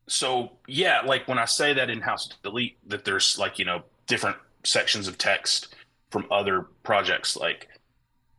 so 0.08 0.52
yeah, 0.68 1.02
like 1.02 1.28
when 1.28 1.40
I 1.40 1.46
say 1.46 1.74
that 1.74 1.90
in 1.90 2.02
House 2.02 2.30
Delete 2.44 2.78
that 2.90 3.06
there's 3.06 3.38
like, 3.40 3.58
you 3.58 3.66
know, 3.66 3.84
different 4.08 4.38
sections 4.64 5.08
of 5.08 5.18
text 5.18 5.76
from 6.12 6.28
other 6.30 6.68
projects, 6.84 7.36
like 7.36 7.70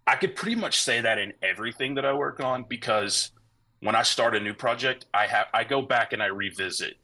I 0.06 0.16
could 0.16 0.36
pretty 0.36 0.56
much 0.56 0.80
say 0.80 1.00
that 1.00 1.18
in 1.18 1.32
everything 1.42 1.94
that 1.94 2.04
I 2.04 2.12
work 2.12 2.40
on 2.40 2.64
because 2.68 3.32
when 3.80 3.94
I 3.94 4.02
start 4.02 4.36
a 4.36 4.40
new 4.40 4.54
project, 4.54 5.06
I 5.12 5.26
have 5.26 5.46
I 5.52 5.64
go 5.64 5.82
back 5.82 6.12
and 6.12 6.22
I 6.22 6.26
revisit 6.26 6.96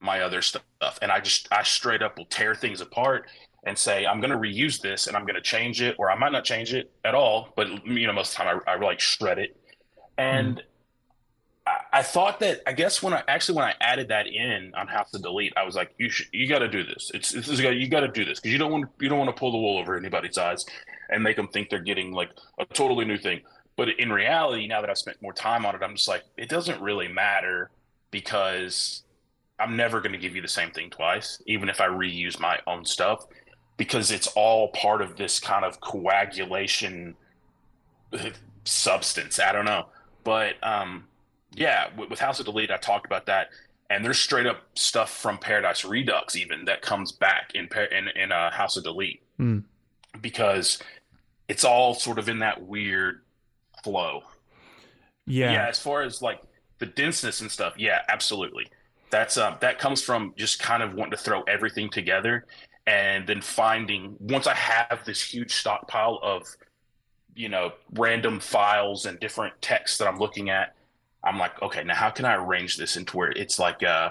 my 0.00 0.20
other 0.20 0.42
stuff 0.42 0.98
and 1.00 1.10
I 1.10 1.20
just 1.20 1.48
I 1.50 1.62
straight 1.62 2.02
up 2.02 2.18
will 2.18 2.26
tear 2.26 2.54
things 2.54 2.80
apart 2.80 3.26
and 3.64 3.78
say 3.78 4.04
I'm 4.06 4.20
going 4.20 4.30
to 4.30 4.36
reuse 4.36 4.80
this 4.80 5.06
and 5.06 5.16
I'm 5.16 5.24
going 5.24 5.36
to 5.36 5.40
change 5.40 5.80
it 5.80 5.96
or 5.98 6.10
I 6.10 6.18
might 6.18 6.32
not 6.32 6.44
change 6.44 6.74
it 6.74 6.92
at 7.04 7.14
all, 7.14 7.52
but 7.56 7.86
you 7.86 8.06
know 8.06 8.12
most 8.12 8.32
of 8.32 8.38
the 8.38 8.44
time 8.44 8.60
I, 8.66 8.72
I 8.72 8.76
like 8.76 9.00
shred 9.00 9.38
it. 9.38 9.56
And 10.18 10.56
mm-hmm. 10.56 10.66
I, 11.66 11.98
I 12.00 12.02
thought 12.02 12.40
that 12.40 12.60
I 12.66 12.72
guess 12.72 13.02
when 13.02 13.14
I 13.14 13.22
actually 13.28 13.56
when 13.56 13.64
I 13.64 13.74
added 13.80 14.08
that 14.08 14.26
in 14.26 14.72
on 14.74 14.88
House 14.88 15.14
of 15.14 15.22
Delete, 15.22 15.52
I 15.56 15.62
was 15.62 15.76
like, 15.76 15.94
you 15.98 16.10
should 16.10 16.26
you 16.32 16.48
got 16.48 16.58
to 16.58 16.68
do 16.68 16.82
this. 16.82 17.10
It's 17.14 17.30
this 17.30 17.48
is 17.48 17.60
you 17.60 17.88
got 17.88 18.00
to 18.00 18.08
do 18.08 18.24
this 18.24 18.40
because 18.40 18.52
you 18.52 18.58
don't 18.58 18.72
want 18.72 18.86
you 19.00 19.08
don't 19.08 19.18
want 19.18 19.34
to 19.34 19.38
pull 19.38 19.52
the 19.52 19.58
wool 19.58 19.78
over 19.78 19.96
anybody's 19.96 20.36
eyes 20.36 20.66
and 21.10 21.22
make 21.22 21.36
them 21.36 21.48
think 21.48 21.70
they're 21.70 21.78
getting 21.78 22.12
like 22.12 22.30
a 22.58 22.66
totally 22.66 23.04
new 23.04 23.18
thing. 23.18 23.40
But 23.76 23.88
in 23.98 24.12
reality, 24.12 24.66
now 24.66 24.80
that 24.80 24.90
I've 24.90 24.98
spent 24.98 25.20
more 25.20 25.32
time 25.32 25.66
on 25.66 25.74
it, 25.74 25.82
I'm 25.82 25.96
just 25.96 26.08
like, 26.08 26.22
it 26.36 26.48
doesn't 26.48 26.80
really 26.80 27.08
matter 27.08 27.70
because 28.10 29.02
I'm 29.58 29.76
never 29.76 30.00
going 30.00 30.12
to 30.12 30.18
give 30.18 30.36
you 30.36 30.42
the 30.42 30.48
same 30.48 30.70
thing 30.70 30.90
twice, 30.90 31.42
even 31.46 31.68
if 31.68 31.80
I 31.80 31.86
reuse 31.88 32.38
my 32.38 32.58
own 32.66 32.84
stuff, 32.84 33.26
because 33.76 34.10
it's 34.12 34.28
all 34.28 34.68
part 34.68 35.02
of 35.02 35.16
this 35.16 35.40
kind 35.40 35.64
of 35.64 35.80
coagulation 35.80 37.16
substance. 38.64 39.38
I 39.40 39.52
don't 39.52 39.64
know. 39.64 39.86
But 40.22 40.54
um, 40.62 41.04
yeah, 41.54 41.88
with, 41.96 42.10
with 42.10 42.20
House 42.20 42.38
of 42.40 42.46
Delete, 42.46 42.70
I 42.70 42.76
talked 42.76 43.06
about 43.06 43.26
that. 43.26 43.48
And 43.90 44.04
there's 44.04 44.18
straight 44.18 44.46
up 44.46 44.62
stuff 44.74 45.10
from 45.10 45.36
Paradise 45.38 45.84
Redux, 45.84 46.36
even 46.36 46.64
that 46.64 46.80
comes 46.80 47.12
back 47.12 47.50
in 47.54 47.68
in, 47.92 48.08
in 48.16 48.32
uh, 48.32 48.50
House 48.50 48.76
of 48.76 48.84
Delete 48.84 49.20
Hmm. 49.36 49.58
because 50.20 50.78
it's 51.48 51.64
all 51.64 51.94
sort 51.94 52.20
of 52.20 52.28
in 52.28 52.38
that 52.38 52.62
weird 52.62 53.20
flow. 53.84 54.22
Yeah. 55.26 55.52
yeah 55.52 55.68
as 55.68 55.78
far 55.78 56.02
as 56.02 56.20
like 56.20 56.40
the 56.78 56.86
denseness 56.86 57.40
and 57.40 57.50
stuff 57.50 57.74
yeah 57.78 58.02
absolutely 58.08 58.66
that's 59.10 59.38
um 59.38 59.56
that 59.60 59.78
comes 59.78 60.02
from 60.02 60.34
just 60.36 60.58
kind 60.58 60.82
of 60.82 60.94
wanting 60.94 61.12
to 61.12 61.16
throw 61.16 61.42
everything 61.42 61.88
together 61.88 62.44
and 62.86 63.26
then 63.26 63.40
finding 63.40 64.16
once 64.18 64.46
i 64.46 64.54
have 64.54 65.02
this 65.06 65.22
huge 65.22 65.54
stockpile 65.54 66.18
of 66.22 66.42
you 67.34 67.48
know 67.48 67.72
random 67.94 68.40
files 68.40 69.06
and 69.06 69.18
different 69.20 69.54
texts 69.62 69.98
that 69.98 70.08
i'm 70.08 70.18
looking 70.18 70.50
at 70.50 70.74
i'm 71.22 71.38
like 71.38 71.60
okay 71.62 71.82
now 71.84 71.94
how 71.94 72.10
can 72.10 72.24
i 72.24 72.34
arrange 72.34 72.76
this 72.76 72.96
into 72.96 73.16
where 73.16 73.30
it's 73.30 73.58
like 73.58 73.82
uh 73.82 74.10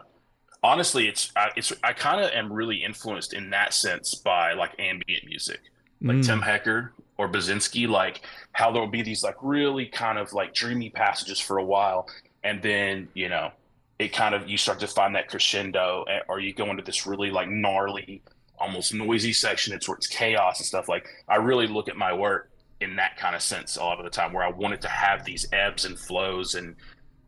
honestly 0.63 1.07
it's 1.07 1.31
I, 1.35 1.49
it's 1.55 1.73
i 1.83 1.93
kind 1.93 2.23
of 2.23 2.31
am 2.31 2.51
really 2.51 2.77
influenced 2.77 3.33
in 3.33 3.49
that 3.51 3.73
sense 3.73 4.15
by 4.15 4.53
like 4.53 4.71
ambient 4.79 5.25
music 5.25 5.59
like 6.03 6.17
mm. 6.17 6.25
Tim 6.25 6.41
Hecker 6.41 6.93
or 7.17 7.29
Basinski, 7.29 7.87
like 7.87 8.21
how 8.51 8.71
there 8.71 8.81
will 8.81 8.89
be 8.89 9.01
these 9.01 9.23
like 9.23 9.37
really 9.41 9.85
kind 9.85 10.17
of 10.17 10.33
like 10.33 10.53
dreamy 10.53 10.89
passages 10.89 11.39
for 11.39 11.57
a 11.57 11.63
while, 11.63 12.07
and 12.43 12.61
then 12.61 13.07
you 13.13 13.29
know 13.29 13.51
it 13.99 14.09
kind 14.09 14.35
of 14.35 14.49
you 14.49 14.57
start 14.57 14.79
to 14.79 14.87
find 14.87 15.15
that 15.15 15.29
crescendo, 15.29 16.03
eh, 16.09 16.19
or 16.27 16.39
you 16.39 16.53
go 16.53 16.69
into 16.69 16.83
this 16.83 17.05
really 17.05 17.31
like 17.31 17.49
gnarly, 17.49 18.21
almost 18.59 18.93
noisy 18.93 19.33
section. 19.33 19.73
It's 19.73 19.87
where 19.87 19.97
it's 19.97 20.07
chaos 20.07 20.59
and 20.59 20.65
stuff. 20.65 20.89
Like 20.89 21.07
I 21.27 21.37
really 21.37 21.67
look 21.67 21.87
at 21.87 21.95
my 21.95 22.13
work 22.13 22.49
in 22.81 22.95
that 22.97 23.17
kind 23.17 23.35
of 23.35 23.41
sense 23.41 23.77
a 23.77 23.83
lot 23.83 23.99
of 23.99 24.03
the 24.03 24.11
time, 24.11 24.33
where 24.33 24.43
I 24.43 24.51
wanted 24.51 24.81
to 24.81 24.89
have 24.89 25.23
these 25.23 25.47
ebbs 25.53 25.85
and 25.85 25.97
flows, 25.97 26.55
and 26.55 26.75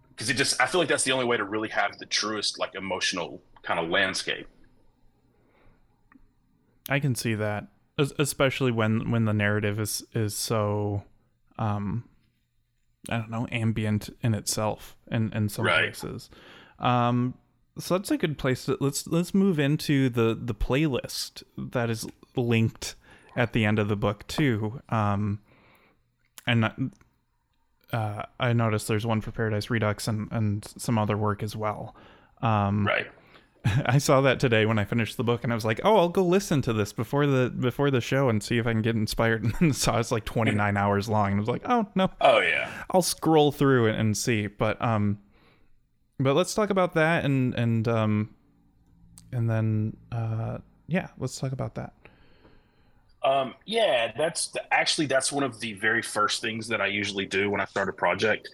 because 0.10 0.30
it 0.30 0.36
just 0.36 0.60
I 0.62 0.66
feel 0.66 0.82
like 0.82 0.90
that's 0.90 1.04
the 1.04 1.12
only 1.12 1.26
way 1.26 1.38
to 1.38 1.46
really 1.46 1.70
have 1.70 1.98
the 1.98 2.06
truest 2.06 2.60
like 2.60 2.76
emotional 2.76 3.42
kind 3.64 3.80
of 3.80 3.90
landscape. 3.90 4.48
I 6.90 7.00
can 7.00 7.16
see 7.16 7.34
that, 7.36 7.68
especially 7.98 8.72
when 8.72 9.12
when 9.12 9.26
the 9.26 9.34
narrative 9.34 9.80
is 9.80 10.04
is 10.14 10.36
so, 10.36 11.04
um, 11.58 12.04
I 13.10 13.18
don't 13.18 13.30
know, 13.30 13.48
ambient 13.52 14.10
in 14.22 14.34
itself, 14.34 14.96
in 15.10 15.32
in 15.34 15.50
some 15.50 15.66
right. 15.66 15.94
places. 15.94 16.30
Um, 16.80 17.36
so 17.78 17.98
that's 17.98 18.12
a 18.12 18.18
good 18.18 18.38
place 18.38 18.66
to 18.66 18.78
let's 18.80 19.08
let's 19.08 19.34
move 19.34 19.60
into 19.60 20.10
the 20.10 20.38
the 20.40 20.56
playlist 20.56 21.44
that 21.58 21.90
is 21.90 22.08
linked 22.36 22.96
at 23.36 23.54
the 23.54 23.66
end 23.66 23.80
of 23.80 23.88
the 23.88 23.96
book 23.96 24.26
too. 24.28 24.82
Um, 24.90 25.40
and 26.48 26.92
uh, 27.92 28.24
I 28.40 28.54
noticed 28.54 28.88
there's 28.88 29.06
one 29.06 29.22
for 29.22 29.32
Paradise 29.32 29.70
Redux 29.70 30.08
and 30.08 30.28
and 30.32 30.66
some 30.78 30.98
other 30.98 31.18
work 31.18 31.44
as 31.44 31.56
well. 31.56 31.96
Um, 32.42 32.86
right. 32.86 33.08
I 33.86 33.98
saw 33.98 34.22
that 34.22 34.40
today 34.40 34.66
when 34.66 34.78
I 34.78 34.86
finished 34.86 35.18
the 35.18 35.24
book, 35.24 35.44
and 35.44 35.52
I 35.52 35.56
was 35.56 35.66
like, 35.66 35.82
"Oh, 35.84 35.98
I'll 35.98 36.10
go 36.10 36.24
listen 36.24 36.62
to 36.64 36.74
this 36.74 36.94
before 36.94 37.26
the 37.26 37.50
before 37.50 37.92
the 37.92 38.02
show 38.02 38.30
and 38.30 38.42
see 38.42 38.58
if 38.58 38.68
I 38.68 38.72
can 38.72 38.82
get 38.82 38.96
inspired." 38.96 39.44
And 39.46 39.54
then 39.60 39.74
saw 39.74 40.00
it's 40.00 40.12
like 40.12 40.26
29 40.26 40.78
hours 40.78 41.10
long, 41.10 41.32
and 41.32 41.36
I 41.38 41.40
was 41.40 41.50
like, 41.50 41.64
"Oh 41.66 41.88
no, 41.96 42.10
oh 42.22 42.40
yeah, 42.40 42.70
I'll 42.92 43.02
scroll 43.02 43.52
through 43.52 43.88
it 43.88 43.96
and 43.96 44.16
see." 44.16 44.48
But 44.48 44.82
um, 44.82 45.20
but 46.20 46.36
let's 46.36 46.54
talk 46.54 46.70
about 46.70 46.94
that 46.94 47.26
and 47.26 47.54
and 47.56 47.88
um, 47.88 48.36
and 49.32 49.50
then 49.50 49.98
uh, 50.12 50.60
yeah, 50.88 51.08
let's 51.18 51.40
talk 51.40 51.52
about 51.52 51.76
that. 51.76 51.94
Um, 53.24 53.56
yeah, 53.66 54.12
that's 54.16 54.48
the, 54.48 54.74
actually 54.74 55.08
that's 55.08 55.32
one 55.32 55.44
of 55.44 55.60
the 55.60 55.74
very 55.74 56.04
first 56.04 56.42
things 56.42 56.68
that 56.68 56.80
I 56.80 56.88
usually 56.88 57.26
do 57.26 57.50
when 57.50 57.60
I 57.60 57.66
start 57.66 57.90
a 57.90 57.94
project. 57.94 58.50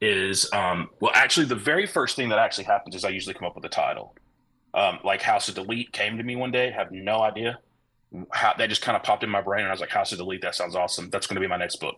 Is 0.00 0.52
um, 0.52 0.90
well, 1.00 1.12
actually, 1.14 1.46
the 1.46 1.54
very 1.54 1.86
first 1.86 2.16
thing 2.16 2.28
that 2.28 2.38
actually 2.38 2.64
happens 2.64 2.94
is 2.94 3.04
I 3.04 3.08
usually 3.08 3.34
come 3.34 3.46
up 3.46 3.54
with 3.54 3.64
a 3.64 3.70
title. 3.70 4.14
Um, 4.76 4.98
like 5.02 5.22
House 5.22 5.48
of 5.48 5.56
Delete 5.56 5.90
came 5.90 6.18
to 6.18 6.22
me 6.22 6.36
one 6.36 6.52
day, 6.52 6.70
have 6.70 6.92
no 6.92 7.22
idea 7.22 7.58
how 8.30 8.54
that 8.56 8.68
just 8.68 8.82
kind 8.82 8.96
of 8.96 9.02
popped 9.02 9.24
in 9.24 9.30
my 9.30 9.40
brain, 9.40 9.60
and 9.60 9.68
I 9.68 9.72
was 9.72 9.80
like, 9.80 9.90
House 9.90 10.12
of 10.12 10.18
Delete, 10.18 10.42
that 10.42 10.54
sounds 10.54 10.76
awesome. 10.76 11.10
That's 11.10 11.26
going 11.26 11.34
to 11.36 11.40
be 11.40 11.48
my 11.48 11.56
next 11.56 11.76
book. 11.76 11.96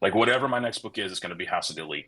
Like 0.00 0.14
whatever 0.14 0.46
my 0.46 0.58
next 0.58 0.78
book 0.78 0.98
is, 0.98 1.10
it's 1.10 1.20
going 1.20 1.30
to 1.30 1.36
be 1.36 1.46
House 1.46 1.70
of 1.70 1.76
Delete. 1.76 2.06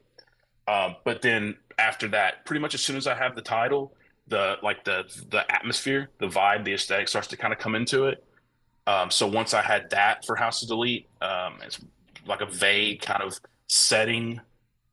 Um, 0.69 0.97
but 1.05 1.23
then 1.23 1.57
after 1.79 2.07
that, 2.09 2.45
pretty 2.45 2.61
much 2.61 2.75
as 2.75 2.81
soon 2.81 2.97
as 2.97 3.07
I 3.07 3.15
have 3.15 3.35
the 3.35 3.43
title, 3.43 3.95
the 4.29 4.57
like 4.63 4.85
the 4.85 5.05
the 5.31 5.51
atmosphere, 5.53 6.11
the 6.19 6.29
vibe, 6.29 6.65
the 6.65 6.75
aesthetic 6.75 7.09
starts 7.09 7.27
to 7.29 7.37
kind 7.37 7.53
of 7.53 7.59
come 7.59 7.75
into 7.75 8.05
it. 8.05 8.23
Um, 8.87 9.11
so 9.11 9.27
once 9.27 9.55
I 9.55 9.63
had 9.63 9.91
that 9.91 10.25
for 10.25 10.37
House 10.37 10.63
of 10.63 10.69
Delete, 10.69 11.09
um, 11.21 11.59
it's 11.65 11.81
like 12.27 12.41
a 12.41 12.47
vague 12.47 13.01
kind 13.01 13.23
of 13.23 13.39
setting, 13.69 14.41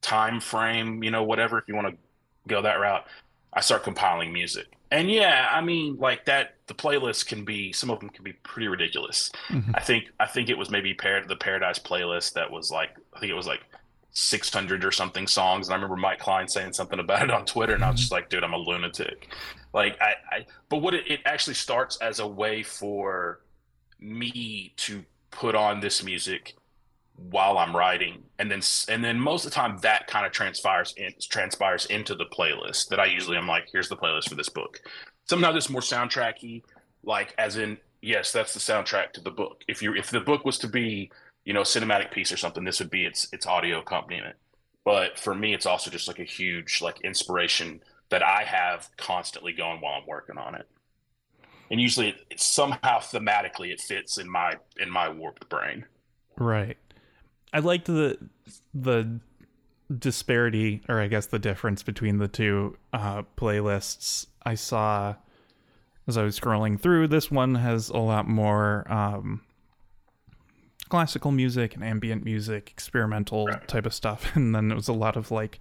time 0.02 0.40
frame, 0.40 1.04
you 1.04 1.12
know, 1.12 1.24
whatever. 1.24 1.58
If 1.60 1.68
you 1.68 1.76
want 1.76 1.88
to 1.90 1.98
go 2.48 2.62
that 2.62 2.76
route, 2.76 3.06
I 3.54 3.62
start 3.62 3.84
compiling 3.84 4.34
music. 4.34 4.77
And 4.92 5.12
yeah, 5.12 5.48
I 5.52 5.62
mean, 5.62 5.98
like 5.98 6.26
that. 6.26 6.56
The 6.68 6.74
playlist 6.74 7.28
can 7.28 7.46
be 7.46 7.72
some 7.72 7.90
of 7.90 8.02
them 8.02 8.10
can 8.10 8.26
be 8.26 8.34
pretty 8.34 8.68
ridiculous. 8.68 9.32
Mm-hmm. 9.48 9.72
I 9.74 9.80
think 9.80 10.12
I 10.20 10.26
think 10.26 10.50
it 10.50 10.58
was 10.58 10.70
maybe 10.70 10.94
par- 10.94 11.24
the 11.26 11.38
Paradise 11.38 11.80
playlist 11.80 12.34
that 12.34 12.52
was 12.52 12.72
like 12.72 12.90
I 13.16 13.20
think 13.20 13.32
it 13.32 13.36
was 13.36 13.48
like 13.48 13.62
600 14.12 14.84
or 14.84 14.92
something 14.92 15.28
songs 15.28 15.68
and 15.68 15.74
i 15.74 15.76
remember 15.76 15.96
mike 15.96 16.18
klein 16.18 16.48
saying 16.48 16.74
something 16.74 16.98
about 16.98 17.22
it 17.22 17.30
on 17.30 17.46
twitter 17.46 17.76
and 17.76 17.84
i 17.84 17.92
was 17.92 18.00
just 18.00 18.12
like 18.12 18.30
dude 18.30 18.44
i'm 18.44 18.54
a 18.54 18.58
lunatic 18.58 19.28
like 19.76 19.96
i, 20.02 20.16
I 20.32 20.46
but 20.70 20.78
what 20.78 20.96
it, 20.96 21.06
it 21.06 21.20
actually 21.24 21.54
starts 21.54 21.98
as 21.98 22.20
a 22.20 22.26
way 22.26 22.64
for 22.64 23.42
me 24.00 24.74
to 24.78 25.06
put 25.30 25.54
on 25.54 25.82
this 25.82 26.04
music 26.04 26.56
while 27.18 27.58
i'm 27.58 27.76
writing 27.76 28.24
and 28.40 28.50
then 28.50 28.62
and 28.90 29.04
then 29.04 29.20
most 29.20 29.46
of 29.46 29.52
the 29.52 29.56
time 29.56 29.78
that 29.82 30.08
kind 30.08 30.26
of 30.26 30.32
transpires 30.32 30.94
in, 30.98 31.12
transpires 31.30 31.86
into 31.88 32.16
the 32.16 32.26
playlist 32.26 32.88
that 32.90 33.00
i 33.00 33.06
usually 33.06 33.38
i'm 33.38 33.48
like 33.48 33.68
here's 33.72 33.90
the 33.90 33.98
playlist 33.98 34.30
for 34.30 34.36
this 34.36 34.50
book 34.50 34.80
sometimes 35.28 35.56
it's 35.56 35.70
more 35.70 35.82
soundtracky 35.82 36.62
like 37.04 37.34
as 37.38 37.58
in 37.58 37.78
yes 38.02 38.32
that's 38.32 38.54
the 38.54 38.60
soundtrack 38.60 39.12
to 39.12 39.22
the 39.22 39.32
book 39.32 39.64
if 39.68 39.82
you 39.82 39.96
if 39.96 40.12
the 40.12 40.20
book 40.20 40.46
was 40.46 40.60
to 40.60 40.68
be 40.68 41.10
you 41.48 41.54
know, 41.54 41.62
a 41.62 41.64
cinematic 41.64 42.12
piece 42.12 42.30
or 42.30 42.36
something, 42.36 42.66
this 42.66 42.80
would 42.80 42.90
be 42.90 43.06
its 43.06 43.30
its 43.32 43.48
audio 43.48 43.80
accompaniment. 43.80 44.36
But 44.84 45.18
for 45.18 45.34
me, 45.34 45.54
it's 45.54 45.66
also 45.66 45.90
just 45.90 46.10
like 46.10 46.20
a 46.20 46.26
huge 46.26 46.82
like 46.82 47.00
inspiration 47.06 47.80
that 48.10 48.22
I 48.22 48.44
have 48.44 48.90
constantly 48.98 49.54
going 49.54 49.80
while 49.80 49.94
I'm 49.94 50.06
working 50.06 50.38
on 50.38 50.56
it. 50.56 50.68
And 51.72 51.80
usually, 51.80 52.10
it, 52.10 52.16
it 52.30 52.42
somehow 52.42 53.00
thematically 53.00 53.72
it 53.72 53.80
fits 53.80 54.18
in 54.18 54.30
my 54.30 54.56
in 54.78 54.90
my 54.90 55.08
warped 55.08 55.48
brain. 55.48 55.86
Right. 56.38 56.78
I 57.54 57.60
liked 57.60 57.86
the 57.86 58.18
the 58.74 59.20
disparity, 59.96 60.82
or 60.90 61.00
I 61.00 61.08
guess 61.08 61.28
the 61.28 61.40
difference 61.40 61.84
between 61.84 62.18
the 62.18 62.28
two 62.28 62.78
uh, 62.94 63.24
playlists. 63.38 64.28
I 64.44 64.56
saw 64.56 65.16
as 66.08 66.18
I 66.18 66.24
was 66.24 66.40
scrolling 66.40 66.80
through. 66.80 67.08
This 67.08 67.30
one 67.30 67.56
has 67.56 67.90
a 67.90 67.98
lot 67.98 68.28
more 68.28 68.90
um, 68.92 69.42
classical 70.90 71.32
music 71.32 71.76
and 71.76 71.84
ambient 71.84 72.24
music, 72.24 72.70
experimental 72.70 73.48
right. 73.48 73.68
type 73.68 73.86
of 73.86 73.94
stuff, 73.94 74.32
and 74.36 74.54
then 74.56 74.72
it 74.72 74.76
was 74.76 74.88
a 74.88 74.94
lot 74.94 75.16
of 75.16 75.32
like 75.32 75.60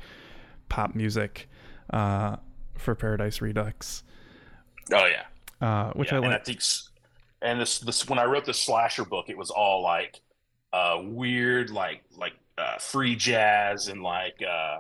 pop 0.69 0.95
music 0.95 1.49
uh, 1.91 2.37
for 2.77 2.95
Paradise 2.95 3.41
Redux. 3.41 4.03
Oh 4.93 5.07
yeah, 5.07 5.25
uh, 5.67 5.93
which 5.93 6.11
yeah, 6.11 6.17
I 6.17 6.21
like. 6.21 6.27
And 6.27 6.35
I 6.35 6.39
think, 6.39 6.61
and 7.43 7.61
this 7.61 7.79
this 7.79 8.09
when 8.09 8.19
I 8.19 8.25
wrote 8.25 8.45
the 8.45 8.55
slasher 8.55 9.05
book, 9.05 9.29
it 9.29 9.37
was 9.37 9.51
all 9.51 9.83
like 9.83 10.21
uh, 10.73 11.01
weird, 11.03 11.71
like 11.71 12.03
like 12.17 12.35
uh, 12.59 12.79
free 12.79 13.17
jazz 13.17 13.89
and 13.89 14.03
like 14.03 14.43
uh, 14.43 14.79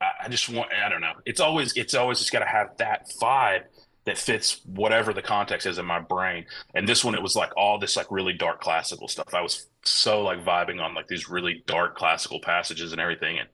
I, 0.00 0.10
I 0.24 0.28
just 0.28 0.48
want 0.48 0.70
I 0.72 0.88
don't 0.88 1.00
know. 1.00 1.14
It's 1.24 1.40
always 1.40 1.76
it's 1.76 1.94
always 1.94 2.18
just 2.18 2.32
got 2.32 2.40
to 2.40 2.46
have 2.46 2.76
that 2.78 3.10
vibe 3.20 3.64
that 4.04 4.16
fits 4.16 4.60
whatever 4.64 5.12
the 5.12 5.22
context 5.22 5.66
is 5.66 5.78
in 5.78 5.84
my 5.84 6.00
brain. 6.00 6.46
And 6.74 6.88
this 6.88 7.04
one, 7.04 7.14
it 7.14 7.22
was 7.22 7.36
like 7.36 7.52
all 7.56 7.78
this 7.78 7.96
like 7.96 8.10
really 8.10 8.32
dark 8.32 8.60
classical 8.60 9.08
stuff. 9.08 9.34
I 9.34 9.42
was 9.42 9.66
so 9.82 10.22
like 10.22 10.44
vibing 10.44 10.82
on 10.82 10.94
like 10.94 11.06
these 11.06 11.28
really 11.28 11.62
dark 11.66 11.96
classical 11.96 12.40
passages 12.40 12.92
and 12.92 13.00
everything. 13.00 13.38
And 13.38 13.48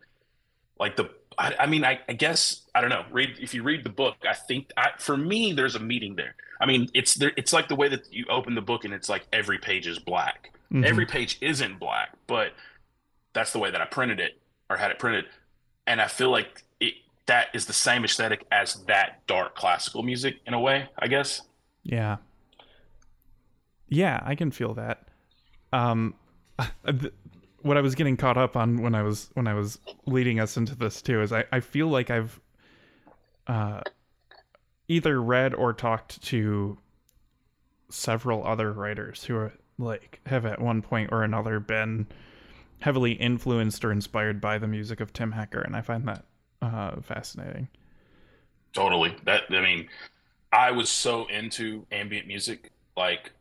like 0.79 0.97
the, 0.97 1.11
I, 1.37 1.55
I 1.61 1.67
mean, 1.67 1.85
I, 1.85 2.01
I, 2.09 2.13
guess 2.13 2.63
I 2.75 2.81
don't 2.81 2.91
know. 2.91 3.05
Read 3.11 3.35
if 3.41 3.55
you 3.55 3.65
read 3.65 3.85
the 3.85 3.91
book, 3.91 4.17
I 4.27 4.35
think 4.35 4.71
I, 4.77 4.91
for 4.99 5.17
me, 5.17 5.53
there's 5.53 5.75
a 5.75 5.81
meeting 5.81 6.15
there. 6.15 6.37
I 6.61 6.67
mean, 6.67 6.89
it's 6.95 7.15
there. 7.15 7.33
It's 7.37 7.53
like 7.53 7.69
the 7.69 7.77
way 7.77 7.89
that 7.89 8.13
you 8.13 8.25
open 8.31 8.55
the 8.55 8.63
book 8.63 8.85
and 8.85 8.95
it's 8.95 9.09
like 9.09 9.27
every 9.33 9.59
page 9.59 9.87
is 9.87 9.99
black. 9.99 10.53
Mm-hmm. 10.73 10.85
Every 10.85 11.07
page 11.07 11.39
isn't 11.41 11.79
black, 11.79 12.11
but 12.27 12.53
that's 13.33 13.53
the 13.53 13.59
way 13.59 13.71
that 13.71 13.81
I 13.81 13.85
printed 13.85 14.21
it 14.21 14.41
or 14.69 14.77
had 14.77 14.91
it 14.91 14.99
printed. 14.99 15.27
And 15.87 16.01
I 16.01 16.09
feel 16.09 16.31
like 16.31 16.65
that 17.27 17.49
is 17.53 17.67
the 17.67 17.73
same 17.73 18.05
aesthetic 18.05 18.45
as 18.51 18.75
that 18.87 19.27
dark 19.27 19.57
classical 19.57 20.03
music 20.03 20.37
in 20.47 20.55
a 20.55 20.61
way, 20.61 20.89
I 20.99 21.09
guess. 21.09 21.43
Yeah. 21.83 22.17
Yeah, 23.89 24.21
I 24.25 24.35
can 24.35 24.51
feel 24.51 24.75
that. 24.75 25.09
Um 25.73 26.15
what 27.63 27.77
I 27.77 27.81
was 27.81 27.95
getting 27.95 28.17
caught 28.17 28.39
up 28.39 28.57
on 28.57 28.81
when 28.81 28.95
I 28.95 29.03
was 29.03 29.31
when 29.35 29.47
I 29.47 29.55
was 29.55 29.79
leading 30.07 30.41
us 30.41 30.57
into 30.57 30.75
this 30.75 31.03
too 31.03 31.21
is 31.21 31.33
I, 31.33 31.45
I 31.53 31.61
feel 31.61 31.89
like 31.89 32.11
I've 32.11 32.41
uh 33.47 33.81
either 34.89 35.21
read 35.21 35.53
or 35.55 35.73
talked 35.73 36.23
to 36.23 36.79
several 37.91 38.47
other 38.47 38.73
writers 38.73 39.25
who 39.25 39.37
are 39.37 39.53
like 39.79 40.21
have 40.27 40.47
at 40.47 40.61
one 40.61 40.83
point 40.83 41.11
or 41.13 41.23
another 41.23 41.61
been 41.61 42.07
heavily 42.81 43.13
influenced 43.13 43.85
or 43.85 43.93
inspired 43.93 44.41
by 44.41 44.59
the 44.59 44.67
music 44.67 45.01
of 45.01 45.13
Tim 45.13 45.33
Hecker, 45.33 45.61
and 45.61 45.77
I 45.77 45.81
find 45.81 46.07
that 46.09 46.25
uh, 46.63 47.01
fascinating. 47.01 47.69
Totally. 48.73 49.17
That 49.25 49.45
I 49.51 49.61
mean, 49.61 49.89
I 50.53 50.71
was 50.71 50.89
so 50.89 51.27
into 51.27 51.87
ambient 51.93 52.27
music. 52.27 52.71
Like, 52.97 53.33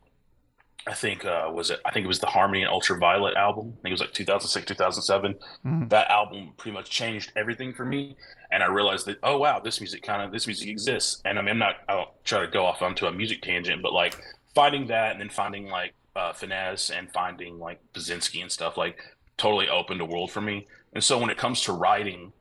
I 0.88 0.94
think 0.94 1.26
uh, 1.26 1.50
was 1.54 1.72
it? 1.72 1.80
I 1.86 1.92
think 1.92 2.06
it 2.06 2.08
was 2.08 2.20
the 2.20 2.28
Harmony 2.28 2.62
in 2.62 2.68
Ultraviolet 2.68 3.36
album. 3.36 3.74
I 3.80 3.82
think 3.82 3.92
it 3.92 3.92
was 3.92 4.02
like 4.02 4.14
2006, 4.14 4.66
2007. 4.66 5.34
Mm-hmm. 5.34 5.88
That 5.90 6.10
album 6.10 6.54
pretty 6.58 6.74
much 6.74 6.90
changed 6.90 7.32
everything 7.36 7.74
for 7.74 7.86
me, 7.86 8.16
and 8.52 8.64
I 8.64 8.68
realized 8.68 9.06
that 9.08 9.18
oh 9.24 9.38
wow, 9.38 9.60
this 9.60 9.82
music 9.82 10.04
kind 10.04 10.22
of 10.22 10.32
this 10.32 10.48
music 10.48 10.70
exists. 10.70 11.22
And 11.26 11.38
I 11.38 11.42
mean, 11.42 11.52
I'm 11.52 11.60
not. 11.60 11.76
I 11.90 11.96
don't 11.96 12.10
try 12.24 12.42
to 12.42 12.48
go 12.48 12.66
off 12.66 12.82
onto 12.82 13.06
a 13.06 13.12
music 13.12 13.42
tangent, 13.42 13.82
but 13.82 13.94
like 13.94 14.18
finding 14.56 14.88
that 14.88 15.12
and 15.12 15.22
then 15.22 15.30
finding 15.30 15.68
like 15.68 15.94
uh, 16.16 16.34
Fennesz 16.34 16.98
and 16.98 17.12
finding 17.12 17.60
like 17.60 17.80
Basinski 17.94 18.42
and 18.42 18.52
stuff 18.52 18.78
like 18.78 19.04
totally 19.38 19.70
opened 19.70 20.02
a 20.02 20.06
world 20.06 20.32
for 20.32 20.42
me. 20.42 20.66
And 20.94 21.04
so 21.04 21.20
when 21.20 21.30
it 21.30 21.38
comes 21.38 21.62
to 21.62 21.74
writing 21.74 22.32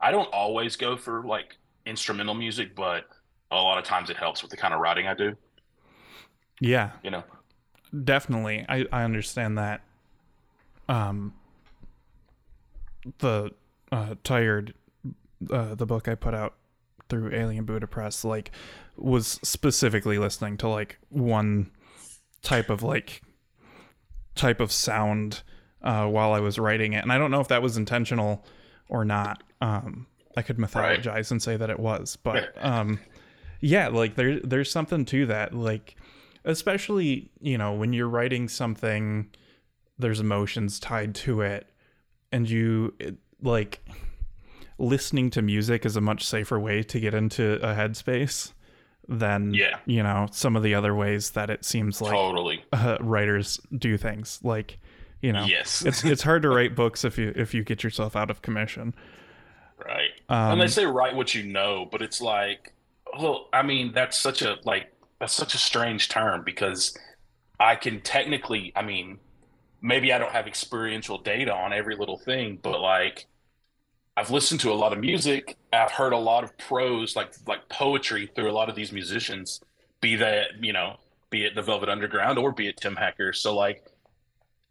I 0.00 0.10
don't 0.10 0.32
always 0.32 0.76
go 0.76 0.96
for 0.96 1.24
like 1.24 1.56
instrumental 1.86 2.34
music, 2.34 2.74
but 2.74 3.08
a 3.50 3.56
lot 3.56 3.78
of 3.78 3.84
times 3.84 4.10
it 4.10 4.16
helps 4.16 4.42
with 4.42 4.50
the 4.50 4.56
kind 4.56 4.74
of 4.74 4.80
writing 4.80 5.06
I 5.06 5.14
do. 5.14 5.36
Yeah. 6.60 6.90
You 7.02 7.10
know. 7.10 7.24
definitely. 8.04 8.64
I 8.68 8.86
I 8.92 9.04
understand 9.04 9.58
that. 9.58 9.80
Um, 10.88 11.34
the 13.18 13.52
uh, 13.90 14.16
tired, 14.22 14.74
uh, 15.50 15.74
the 15.74 15.86
book 15.86 16.08
I 16.08 16.14
put 16.14 16.34
out 16.34 16.54
through 17.08 17.34
Alien 17.34 17.64
Buddha 17.64 17.86
Press, 17.86 18.24
like, 18.24 18.50
was 18.96 19.38
specifically 19.42 20.18
listening 20.18 20.56
to 20.58 20.68
like 20.68 20.98
one 21.08 21.70
type 22.42 22.70
of 22.70 22.82
like 22.82 23.22
type 24.34 24.60
of 24.60 24.72
sound 24.72 25.42
uh, 25.82 26.06
while 26.06 26.32
I 26.32 26.40
was 26.40 26.58
writing 26.58 26.92
it, 26.92 27.02
and 27.02 27.12
I 27.12 27.18
don't 27.18 27.30
know 27.30 27.40
if 27.40 27.48
that 27.48 27.62
was 27.62 27.76
intentional 27.76 28.44
or 28.88 29.04
not. 29.04 29.42
Um, 29.60 30.06
I 30.36 30.42
could 30.42 30.58
mythologize 30.58 31.06
right. 31.06 31.30
and 31.30 31.42
say 31.42 31.56
that 31.56 31.70
it 31.70 31.78
was, 31.78 32.16
but 32.16 32.52
um, 32.64 33.00
yeah, 33.60 33.88
like 33.88 34.14
there 34.14 34.40
there's 34.40 34.70
something 34.70 35.04
to 35.06 35.26
that, 35.26 35.54
like 35.54 35.96
especially 36.44 37.30
you 37.40 37.58
know 37.58 37.72
when 37.74 37.92
you're 37.92 38.08
writing 38.08 38.48
something, 38.48 39.30
there's 39.98 40.20
emotions 40.20 40.78
tied 40.80 41.14
to 41.16 41.40
it, 41.40 41.68
and 42.32 42.48
you 42.48 42.94
it, 42.98 43.16
like 43.42 43.80
listening 44.78 45.30
to 45.30 45.42
music 45.42 45.86
is 45.86 45.96
a 45.96 46.00
much 46.00 46.24
safer 46.24 46.58
way 46.58 46.82
to 46.82 47.00
get 47.00 47.14
into 47.14 47.54
a 47.56 47.74
headspace 47.74 48.52
than 49.08 49.54
yeah. 49.54 49.78
you 49.86 50.02
know 50.02 50.26
some 50.32 50.56
of 50.56 50.62
the 50.62 50.74
other 50.74 50.94
ways 50.94 51.30
that 51.30 51.48
it 51.48 51.64
seems 51.64 52.00
like 52.00 52.12
totally. 52.12 52.64
uh, 52.72 52.98
writers 53.00 53.60
do 53.76 53.96
things. 53.96 54.40
Like 54.42 54.78
you 55.22 55.32
know 55.32 55.44
yes. 55.44 55.82
it's 55.86 56.04
it's 56.04 56.22
hard 56.22 56.42
to 56.42 56.48
write 56.48 56.74
books 56.74 57.04
if 57.04 57.18
you 57.18 57.32
if 57.36 57.54
you 57.54 57.64
get 57.64 57.84
yourself 57.84 58.16
out 58.16 58.30
of 58.30 58.42
commission. 58.42 58.94
Right. 59.78 60.10
Um, 60.28 60.52
and 60.52 60.60
they 60.60 60.68
say 60.68 60.86
write 60.86 61.14
what 61.14 61.34
you 61.34 61.42
know 61.44 61.86
but 61.90 62.00
it's 62.00 62.20
like 62.20 62.72
well 63.18 63.48
i 63.52 63.62
mean 63.62 63.92
that's 63.92 64.16
such 64.16 64.42
a 64.42 64.56
like 64.64 64.92
that's 65.18 65.32
such 65.32 65.54
a 65.54 65.58
strange 65.58 66.08
term 66.08 66.42
because 66.44 66.96
i 67.60 67.74
can 67.74 68.00
technically 68.00 68.72
i 68.74 68.82
mean 68.82 69.18
maybe 69.82 70.12
i 70.12 70.18
don't 70.18 70.32
have 70.32 70.46
experiential 70.46 71.18
data 71.18 71.52
on 71.52 71.72
every 71.72 71.96
little 71.96 72.18
thing 72.18 72.58
but 72.62 72.80
like 72.80 73.26
I've 74.16 74.30
listened 74.30 74.60
to 74.60 74.72
a 74.72 74.74
lot 74.74 74.92
of 74.92 74.98
music. 74.98 75.56
I've 75.72 75.90
heard 75.90 76.12
a 76.12 76.18
lot 76.18 76.42
of 76.42 76.56
prose, 76.56 77.16
like 77.16 77.34
like 77.46 77.68
poetry, 77.68 78.30
through 78.34 78.50
a 78.50 78.52
lot 78.52 78.68
of 78.68 78.74
these 78.74 78.92
musicians. 78.92 79.60
Be 80.00 80.16
that 80.16 80.62
you 80.62 80.72
know, 80.72 80.96
be 81.30 81.44
it 81.44 81.54
the 81.54 81.62
Velvet 81.62 81.88
Underground 81.88 82.38
or 82.38 82.52
be 82.52 82.68
it 82.68 82.78
Tim 82.78 82.96
Hecker. 82.96 83.32
So 83.32 83.54
like, 83.54 83.84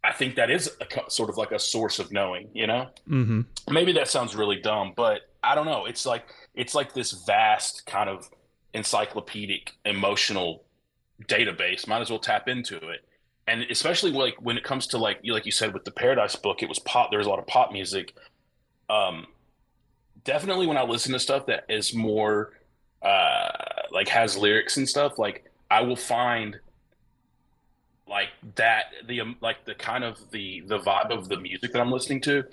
I 0.02 0.12
think 0.12 0.34
that 0.36 0.50
is 0.50 0.76
a, 0.80 1.10
sort 1.10 1.30
of 1.30 1.36
like 1.36 1.52
a 1.52 1.58
source 1.58 1.98
of 1.98 2.10
knowing. 2.10 2.48
You 2.54 2.66
know, 2.66 2.88
mm-hmm. 3.08 3.42
maybe 3.70 3.92
that 3.92 4.08
sounds 4.08 4.34
really 4.34 4.60
dumb, 4.60 4.94
but 4.96 5.22
I 5.44 5.54
don't 5.54 5.66
know. 5.66 5.86
It's 5.86 6.04
like 6.04 6.26
it's 6.54 6.74
like 6.74 6.92
this 6.92 7.12
vast 7.12 7.86
kind 7.86 8.10
of 8.10 8.28
encyclopedic 8.74 9.72
emotional 9.84 10.64
database. 11.24 11.86
Might 11.86 12.00
as 12.00 12.10
well 12.10 12.18
tap 12.18 12.48
into 12.48 12.76
it. 12.76 13.04
And 13.48 13.62
especially 13.70 14.10
like 14.10 14.34
when 14.42 14.56
it 14.56 14.64
comes 14.64 14.88
to 14.88 14.98
like 14.98 15.20
you 15.22 15.32
like 15.32 15.46
you 15.46 15.52
said 15.52 15.72
with 15.72 15.84
the 15.84 15.92
Paradise 15.92 16.34
book, 16.34 16.64
it 16.64 16.68
was 16.68 16.80
pop. 16.80 17.10
There 17.10 17.18
was 17.18 17.28
a 17.28 17.30
lot 17.30 17.38
of 17.38 17.46
pop 17.46 17.70
music. 17.70 18.12
Um, 18.90 19.26
definitely 20.26 20.66
when 20.66 20.76
I 20.76 20.82
listen 20.82 21.12
to 21.12 21.18
stuff 21.18 21.46
that 21.46 21.64
is 21.68 21.94
more 21.94 22.52
uh 23.02 23.48
like 23.92 24.08
has 24.08 24.36
lyrics 24.36 24.76
and 24.76 24.88
stuff, 24.88 25.18
like 25.18 25.50
I 25.70 25.80
will 25.82 25.96
find 25.96 26.58
like 28.08 28.28
that 28.56 28.86
the 29.06 29.20
um, 29.20 29.36
like 29.40 29.64
the 29.64 29.74
kind 29.74 30.04
of 30.04 30.18
the 30.30 30.60
the 30.66 30.78
vibe 30.78 31.10
of 31.10 31.28
the 31.28 31.38
music 31.38 31.72
that 31.72 31.80
I'm 31.80 31.90
listening 31.90 32.20
to 32.22 32.44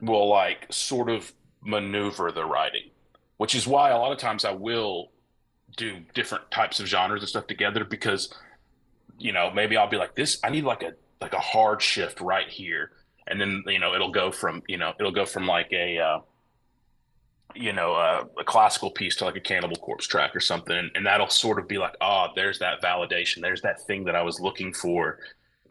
will 0.00 0.28
like 0.28 0.66
sort 0.70 1.08
of 1.08 1.32
maneuver 1.62 2.30
the 2.30 2.44
writing, 2.44 2.90
which 3.38 3.54
is 3.54 3.66
why 3.66 3.90
a 3.90 3.98
lot 3.98 4.12
of 4.12 4.18
times 4.18 4.44
I 4.44 4.52
will 4.52 5.10
do 5.76 6.00
different 6.14 6.50
types 6.50 6.78
of 6.78 6.86
genres 6.86 7.22
and 7.22 7.28
stuff 7.28 7.46
together 7.46 7.84
because 7.84 8.32
you 9.18 9.32
know 9.32 9.50
maybe 9.50 9.76
I'll 9.76 9.88
be 9.88 9.96
like 9.96 10.14
this 10.14 10.38
I 10.44 10.50
need 10.50 10.64
like 10.64 10.82
a 10.82 10.92
like 11.20 11.32
a 11.32 11.40
hard 11.40 11.82
shift 11.82 12.20
right 12.20 12.48
here. 12.48 12.92
And 13.26 13.40
then 13.40 13.62
you 13.66 13.78
know 13.78 13.94
it'll 13.94 14.12
go 14.12 14.30
from 14.30 14.62
you 14.68 14.76
know 14.76 14.92
it'll 14.98 15.12
go 15.12 15.24
from 15.24 15.46
like 15.46 15.72
a 15.72 15.98
uh, 15.98 16.20
you 17.54 17.72
know, 17.72 17.92
a, 17.94 18.26
a, 18.38 18.44
classical 18.44 18.90
piece 18.90 19.16
to 19.16 19.24
like 19.24 19.36
a 19.36 19.40
Cannibal 19.40 19.76
Corpse 19.76 20.06
track 20.06 20.34
or 20.34 20.40
something, 20.40 20.76
and, 20.76 20.90
and 20.94 21.06
that'll 21.06 21.28
sort 21.28 21.58
of 21.58 21.68
be 21.68 21.78
like, 21.78 21.94
oh, 22.00 22.28
there's 22.34 22.58
that 22.58 22.82
validation, 22.82 23.40
there's 23.40 23.62
that 23.62 23.80
thing 23.86 24.04
that 24.04 24.16
I 24.16 24.22
was 24.22 24.40
looking 24.40 24.72
for, 24.72 25.18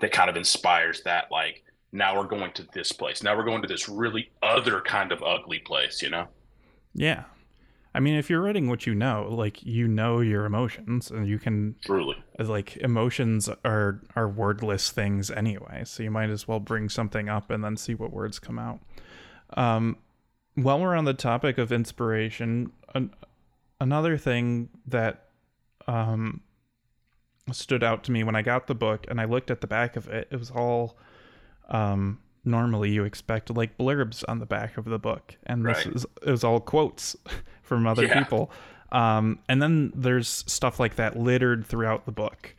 that 0.01 0.11
kind 0.11 0.29
of 0.29 0.35
inspires 0.35 1.01
that. 1.03 1.31
Like, 1.31 1.63
now 1.91 2.17
we're 2.17 2.27
going 2.27 2.51
to 2.53 2.67
this 2.73 2.91
place. 2.91 3.23
Now 3.23 3.37
we're 3.37 3.43
going 3.43 3.61
to 3.61 3.67
this 3.67 3.87
really 3.87 4.31
other 4.41 4.81
kind 4.81 5.11
of 5.11 5.21
ugly 5.23 5.59
place, 5.59 6.01
you 6.01 6.09
know? 6.09 6.27
Yeah. 6.93 7.23
I 7.95 7.99
mean, 7.99 8.15
if 8.15 8.29
you're 8.29 8.41
writing 8.41 8.67
what 8.67 8.87
you 8.87 8.95
know, 8.95 9.27
like 9.29 9.63
you 9.63 9.87
know 9.87 10.19
your 10.19 10.45
emotions, 10.45 11.11
and 11.11 11.27
you 11.27 11.37
can 11.37 11.75
truly 11.85 12.15
like 12.39 12.75
emotions 12.77 13.49
are 13.63 14.01
are 14.15 14.27
wordless 14.27 14.89
things 14.89 15.29
anyway. 15.29 15.83
So 15.85 16.01
you 16.01 16.09
might 16.09 16.31
as 16.31 16.47
well 16.47 16.59
bring 16.59 16.89
something 16.89 17.29
up 17.29 17.51
and 17.51 17.63
then 17.63 17.77
see 17.77 17.93
what 17.93 18.11
words 18.11 18.39
come 18.39 18.57
out. 18.57 18.79
Um, 19.55 19.97
while 20.55 20.79
we're 20.79 20.95
on 20.95 21.05
the 21.05 21.13
topic 21.13 21.57
of 21.57 21.71
inspiration, 21.71 22.71
an, 22.93 23.13
another 23.79 24.17
thing 24.17 24.69
that 24.87 25.25
um, 25.87 26.41
stood 27.51 27.83
out 27.83 28.03
to 28.05 28.11
me 28.11 28.23
when 28.23 28.35
I 28.35 28.41
got 28.41 28.67
the 28.67 28.75
book 28.75 29.05
and 29.09 29.19
I 29.19 29.25
looked 29.25 29.51
at 29.51 29.61
the 29.61 29.67
back 29.67 29.95
of 29.95 30.07
it, 30.07 30.27
it 30.31 30.37
was 30.37 30.51
all 30.51 30.97
um, 31.69 32.19
normally 32.45 32.91
you 32.91 33.03
expect 33.03 33.49
like 33.49 33.77
blurbs 33.77 34.23
on 34.27 34.39
the 34.39 34.45
back 34.45 34.77
of 34.77 34.85
the 34.85 34.99
book, 34.99 35.35
and 35.45 35.65
this 35.65 35.85
right. 35.85 35.95
is 35.95 36.05
it 36.21 36.31
was 36.31 36.43
all 36.43 36.59
quotes 36.59 37.15
from 37.61 37.87
other 37.87 38.05
yeah. 38.05 38.23
people. 38.23 38.51
Um, 38.91 39.39
and 39.49 39.61
then 39.61 39.91
there's 39.95 40.27
stuff 40.27 40.79
like 40.79 40.95
that 40.97 41.17
littered 41.17 41.65
throughout 41.65 42.05
the 42.05 42.11
book. 42.11 42.55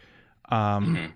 Um, 0.50 0.96
mm-hmm. 0.96 1.06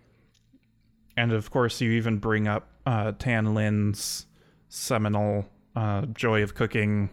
And 1.17 1.33
of 1.33 1.51
course, 1.51 1.81
you 1.81 1.91
even 1.93 2.19
bring 2.19 2.47
up 2.47 2.69
uh, 2.87 3.13
Tan 3.19 3.53
Lin's 3.53 4.27
seminal 4.69 5.49
uh, 5.77 6.07
Joy 6.07 6.43
of 6.43 6.55
Cooking. 6.55 7.11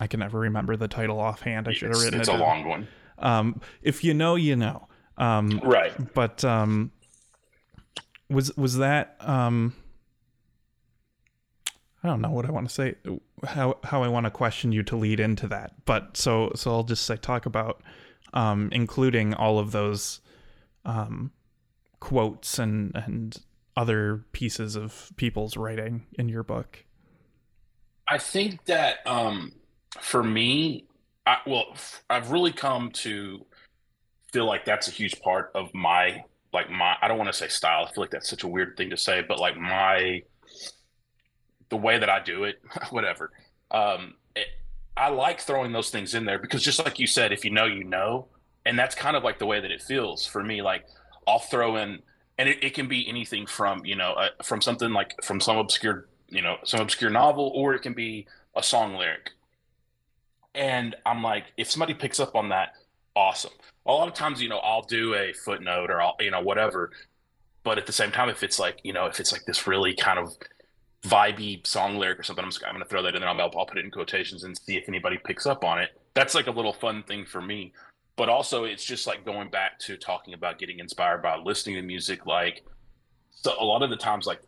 I 0.00 0.06
can 0.06 0.20
never 0.20 0.38
remember 0.38 0.76
the 0.76 0.88
title 0.88 1.18
offhand. 1.18 1.68
I 1.68 1.72
should 1.72 1.88
have 1.90 2.00
written 2.00 2.20
it's 2.20 2.28
it. 2.28 2.32
It's 2.32 2.40
a 2.40 2.44
long 2.44 2.68
one. 2.68 2.88
Um, 3.18 3.60
if 3.82 4.04
you 4.04 4.14
know, 4.14 4.36
you 4.36 4.56
know. 4.56 4.88
Um, 5.16 5.60
right. 5.64 5.92
But 6.14 6.44
um, 6.44 6.92
was 8.30 8.56
was 8.56 8.78
that? 8.78 9.16
Um, 9.20 9.74
I 12.02 12.08
don't 12.08 12.20
know 12.20 12.30
what 12.30 12.46
I 12.46 12.50
want 12.50 12.68
to 12.68 12.74
say. 12.74 12.94
How 13.44 13.78
how 13.82 14.02
I 14.02 14.08
want 14.08 14.24
to 14.24 14.30
question 14.30 14.72
you 14.72 14.82
to 14.84 14.96
lead 14.96 15.20
into 15.20 15.48
that. 15.48 15.72
But 15.84 16.16
so 16.16 16.52
so 16.54 16.70
I'll 16.70 16.84
just 16.84 17.04
say 17.04 17.16
talk 17.16 17.46
about 17.46 17.82
um, 18.32 18.68
including 18.72 19.34
all 19.34 19.58
of 19.58 19.72
those 19.72 20.20
um, 20.84 21.32
quotes 22.00 22.58
and 22.58 22.92
and 22.94 23.36
other 23.76 24.24
pieces 24.32 24.76
of 24.76 25.12
people's 25.16 25.56
writing 25.56 26.06
in 26.18 26.28
your 26.28 26.42
book. 26.42 26.84
I 28.08 28.18
think 28.18 28.64
that 28.64 29.06
um, 29.06 29.52
for 30.00 30.22
me, 30.22 30.86
I, 31.26 31.38
well, 31.46 31.76
I've 32.08 32.30
really 32.30 32.52
come 32.52 32.90
to 32.92 33.44
feel 34.32 34.46
like 34.46 34.64
that's 34.64 34.88
a 34.88 34.90
huge 34.90 35.20
part 35.20 35.50
of 35.54 35.72
my 35.74 36.24
like 36.52 36.70
my 36.70 36.96
I 37.02 37.08
don't 37.08 37.18
want 37.18 37.28
to 37.28 37.36
say 37.36 37.48
style. 37.48 37.86
I 37.86 37.92
feel 37.92 38.02
like 38.02 38.10
that's 38.10 38.28
such 38.28 38.44
a 38.44 38.48
weird 38.48 38.76
thing 38.76 38.90
to 38.90 38.96
say, 38.96 39.22
but 39.26 39.38
like 39.38 39.56
my 39.56 40.22
the 41.68 41.76
way 41.76 41.98
that 41.98 42.08
I 42.08 42.22
do 42.22 42.44
it, 42.44 42.60
whatever. 42.90 43.30
Um, 43.70 44.14
it, 44.34 44.46
I 44.96 45.10
like 45.10 45.40
throwing 45.40 45.72
those 45.72 45.90
things 45.90 46.14
in 46.14 46.24
there 46.24 46.38
because 46.38 46.62
just 46.62 46.82
like 46.82 46.98
you 46.98 47.06
said, 47.06 47.32
if 47.32 47.44
you 47.44 47.50
know, 47.50 47.66
you 47.66 47.84
know, 47.84 48.28
and 48.64 48.78
that's 48.78 48.94
kind 48.94 49.16
of 49.16 49.22
like 49.22 49.38
the 49.38 49.46
way 49.46 49.60
that 49.60 49.70
it 49.70 49.82
feels 49.82 50.26
for 50.26 50.42
me. 50.42 50.62
Like 50.62 50.86
I'll 51.26 51.38
throw 51.38 51.76
in, 51.76 52.00
and 52.38 52.48
it, 52.48 52.64
it 52.64 52.74
can 52.74 52.88
be 52.88 53.06
anything 53.08 53.46
from 53.46 53.84
you 53.84 53.96
know 53.96 54.12
uh, 54.12 54.28
from 54.42 54.62
something 54.62 54.92
like 54.92 55.14
from 55.22 55.40
some 55.40 55.58
obscure 55.58 56.08
you 56.28 56.42
know 56.42 56.56
some 56.64 56.80
obscure 56.80 57.10
novel 57.10 57.52
or 57.54 57.74
it 57.74 57.82
can 57.82 57.94
be 57.94 58.26
a 58.56 58.62
song 58.62 58.94
lyric. 58.94 59.30
And 60.54 60.96
i'm 61.06 61.22
like 61.22 61.44
if 61.56 61.70
somebody 61.70 61.94
picks 61.94 62.20
up 62.20 62.34
on 62.34 62.48
that 62.50 62.74
awesome. 63.14 63.52
A 63.86 63.92
lot 63.92 64.08
of 64.08 64.14
times 64.14 64.40
you 64.42 64.48
know 64.48 64.58
i'll 64.58 64.82
do 64.82 65.14
a 65.14 65.32
footnote 65.32 65.90
or 65.90 66.00
i'll 66.00 66.16
you 66.20 66.30
know 66.30 66.40
whatever. 66.40 66.90
But 67.64 67.78
at 67.78 67.86
the 67.86 67.92
same 67.92 68.10
time 68.10 68.28
if 68.28 68.42
it's 68.42 68.58
like 68.58 68.80
you 68.82 68.92
know 68.92 69.06
if 69.06 69.20
it's 69.20 69.32
like 69.32 69.44
this 69.44 69.66
really 69.66 69.94
kind 69.94 70.18
of 70.18 70.36
vibey 71.04 71.64
song 71.66 71.96
lyric 71.96 72.18
or 72.18 72.22
something 72.24 72.44
i'm, 72.44 72.50
I'm 72.66 72.74
gonna 72.74 72.84
throw 72.84 73.02
that 73.02 73.14
in 73.14 73.20
there. 73.20 73.30
I'll, 73.30 73.40
I'll 73.40 73.66
put 73.66 73.78
it 73.78 73.84
in 73.84 73.90
quotations 73.90 74.44
and 74.44 74.56
see 74.58 74.76
if 74.76 74.88
anybody 74.88 75.18
picks 75.24 75.46
up 75.46 75.64
on 75.64 75.78
it. 75.78 75.90
That's 76.14 76.34
like 76.34 76.48
a 76.48 76.50
little 76.50 76.72
fun 76.72 77.04
thing 77.04 77.24
for 77.24 77.40
me. 77.40 77.72
But 78.16 78.28
also 78.28 78.64
it's 78.64 78.84
just 78.84 79.06
like 79.06 79.24
going 79.24 79.48
back 79.48 79.78
to 79.80 79.96
talking 79.96 80.34
about 80.34 80.58
getting 80.58 80.80
inspired 80.80 81.22
by 81.22 81.36
listening 81.36 81.76
to 81.76 81.82
music. 81.82 82.26
Like 82.26 82.64
so 83.30 83.52
a 83.60 83.64
lot 83.64 83.82
of 83.82 83.90
the 83.90 83.96
times 83.96 84.26
like 84.26 84.40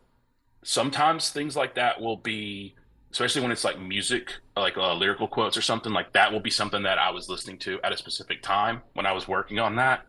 sometimes 0.63 1.29
things 1.29 1.55
like 1.55 1.75
that 1.75 1.99
will 1.99 2.17
be 2.17 2.75
especially 3.11 3.41
when 3.41 3.51
it's 3.51 3.63
like 3.63 3.79
music 3.79 4.31
like 4.55 4.77
uh, 4.77 4.93
lyrical 4.93 5.27
quotes 5.27 5.57
or 5.57 5.61
something 5.61 5.91
like 5.91 6.13
that 6.13 6.31
will 6.31 6.39
be 6.39 6.49
something 6.49 6.83
that 6.83 6.97
i 6.97 7.09
was 7.09 7.27
listening 7.27 7.57
to 7.57 7.79
at 7.83 7.91
a 7.91 7.97
specific 7.97 8.41
time 8.41 8.81
when 8.93 9.05
i 9.05 9.11
was 9.11 9.27
working 9.27 9.59
on 9.59 9.75
that. 9.75 10.05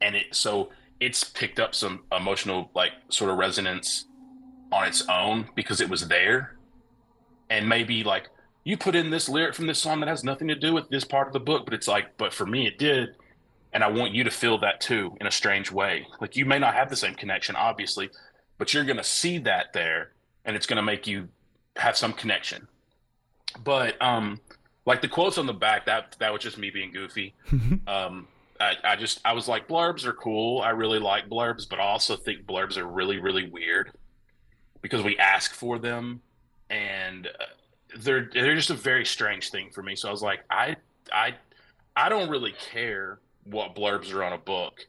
And 0.00 0.14
it 0.14 0.34
so 0.34 0.70
it's 1.00 1.24
picked 1.24 1.60
up 1.60 1.74
some 1.74 2.04
emotional 2.16 2.70
like 2.74 2.92
sort 3.08 3.30
of 3.30 3.38
resonance 3.38 4.06
on 4.72 4.86
its 4.86 5.06
own 5.08 5.48
because 5.54 5.80
it 5.80 5.88
was 5.88 6.08
there. 6.08 6.56
And 7.50 7.68
maybe 7.68 8.02
like 8.04 8.28
you 8.64 8.76
put 8.76 8.94
in 8.94 9.10
this 9.10 9.28
lyric 9.28 9.54
from 9.54 9.66
this 9.66 9.78
song 9.78 10.00
that 10.00 10.08
has 10.08 10.24
nothing 10.24 10.48
to 10.48 10.54
do 10.54 10.74
with 10.74 10.88
this 10.88 11.04
part 11.04 11.28
of 11.28 11.32
the 11.32 11.40
book 11.40 11.64
but 11.64 11.74
it's 11.74 11.88
like 11.88 12.16
but 12.16 12.32
for 12.32 12.46
me 12.46 12.66
it 12.66 12.78
did. 12.78 13.16
And 13.72 13.84
I 13.84 13.88
want 13.88 14.12
you 14.12 14.24
to 14.24 14.30
feel 14.30 14.58
that 14.58 14.80
too 14.80 15.16
in 15.20 15.26
a 15.26 15.30
strange 15.30 15.70
way. 15.70 16.06
Like 16.20 16.36
you 16.36 16.46
may 16.46 16.58
not 16.58 16.74
have 16.74 16.88
the 16.88 16.96
same 16.96 17.14
connection, 17.14 17.56
obviously, 17.56 18.10
but 18.58 18.72
you're 18.72 18.84
going 18.84 18.96
to 18.96 19.04
see 19.04 19.38
that 19.38 19.72
there, 19.72 20.12
and 20.44 20.56
it's 20.56 20.66
going 20.66 20.76
to 20.76 20.82
make 20.82 21.06
you 21.06 21.28
have 21.76 21.96
some 21.96 22.12
connection. 22.12 22.68
But 23.62 24.00
um, 24.02 24.40
like 24.84 25.02
the 25.02 25.08
quotes 25.08 25.38
on 25.38 25.46
the 25.46 25.52
back, 25.52 25.86
that 25.86 26.16
that 26.18 26.32
was 26.32 26.42
just 26.42 26.58
me 26.58 26.70
being 26.70 26.92
goofy. 26.92 27.34
um, 27.86 28.28
I, 28.60 28.74
I 28.84 28.96
just 28.96 29.20
I 29.24 29.32
was 29.32 29.48
like 29.48 29.68
blurbs 29.68 30.04
are 30.04 30.12
cool. 30.12 30.60
I 30.60 30.70
really 30.70 30.98
like 30.98 31.28
blurbs, 31.28 31.68
but 31.68 31.78
I 31.78 31.84
also 31.84 32.16
think 32.16 32.46
blurbs 32.46 32.76
are 32.76 32.86
really 32.86 33.18
really 33.18 33.48
weird 33.48 33.92
because 34.82 35.02
we 35.02 35.18
ask 35.18 35.52
for 35.52 35.78
them, 35.78 36.20
and 36.70 37.26
uh, 37.26 37.44
they're 37.98 38.30
they're 38.32 38.54
just 38.54 38.70
a 38.70 38.74
very 38.74 39.04
strange 39.04 39.50
thing 39.50 39.70
for 39.70 39.82
me. 39.82 39.96
So 39.96 40.08
I 40.08 40.10
was 40.10 40.22
like, 40.22 40.40
I 40.50 40.76
I 41.12 41.34
I 41.94 42.08
don't 42.08 42.30
really 42.30 42.54
care 42.72 43.18
what 43.44 43.74
blurbs 43.74 44.12
are 44.12 44.24
on 44.24 44.32
a 44.32 44.38
book. 44.38 44.86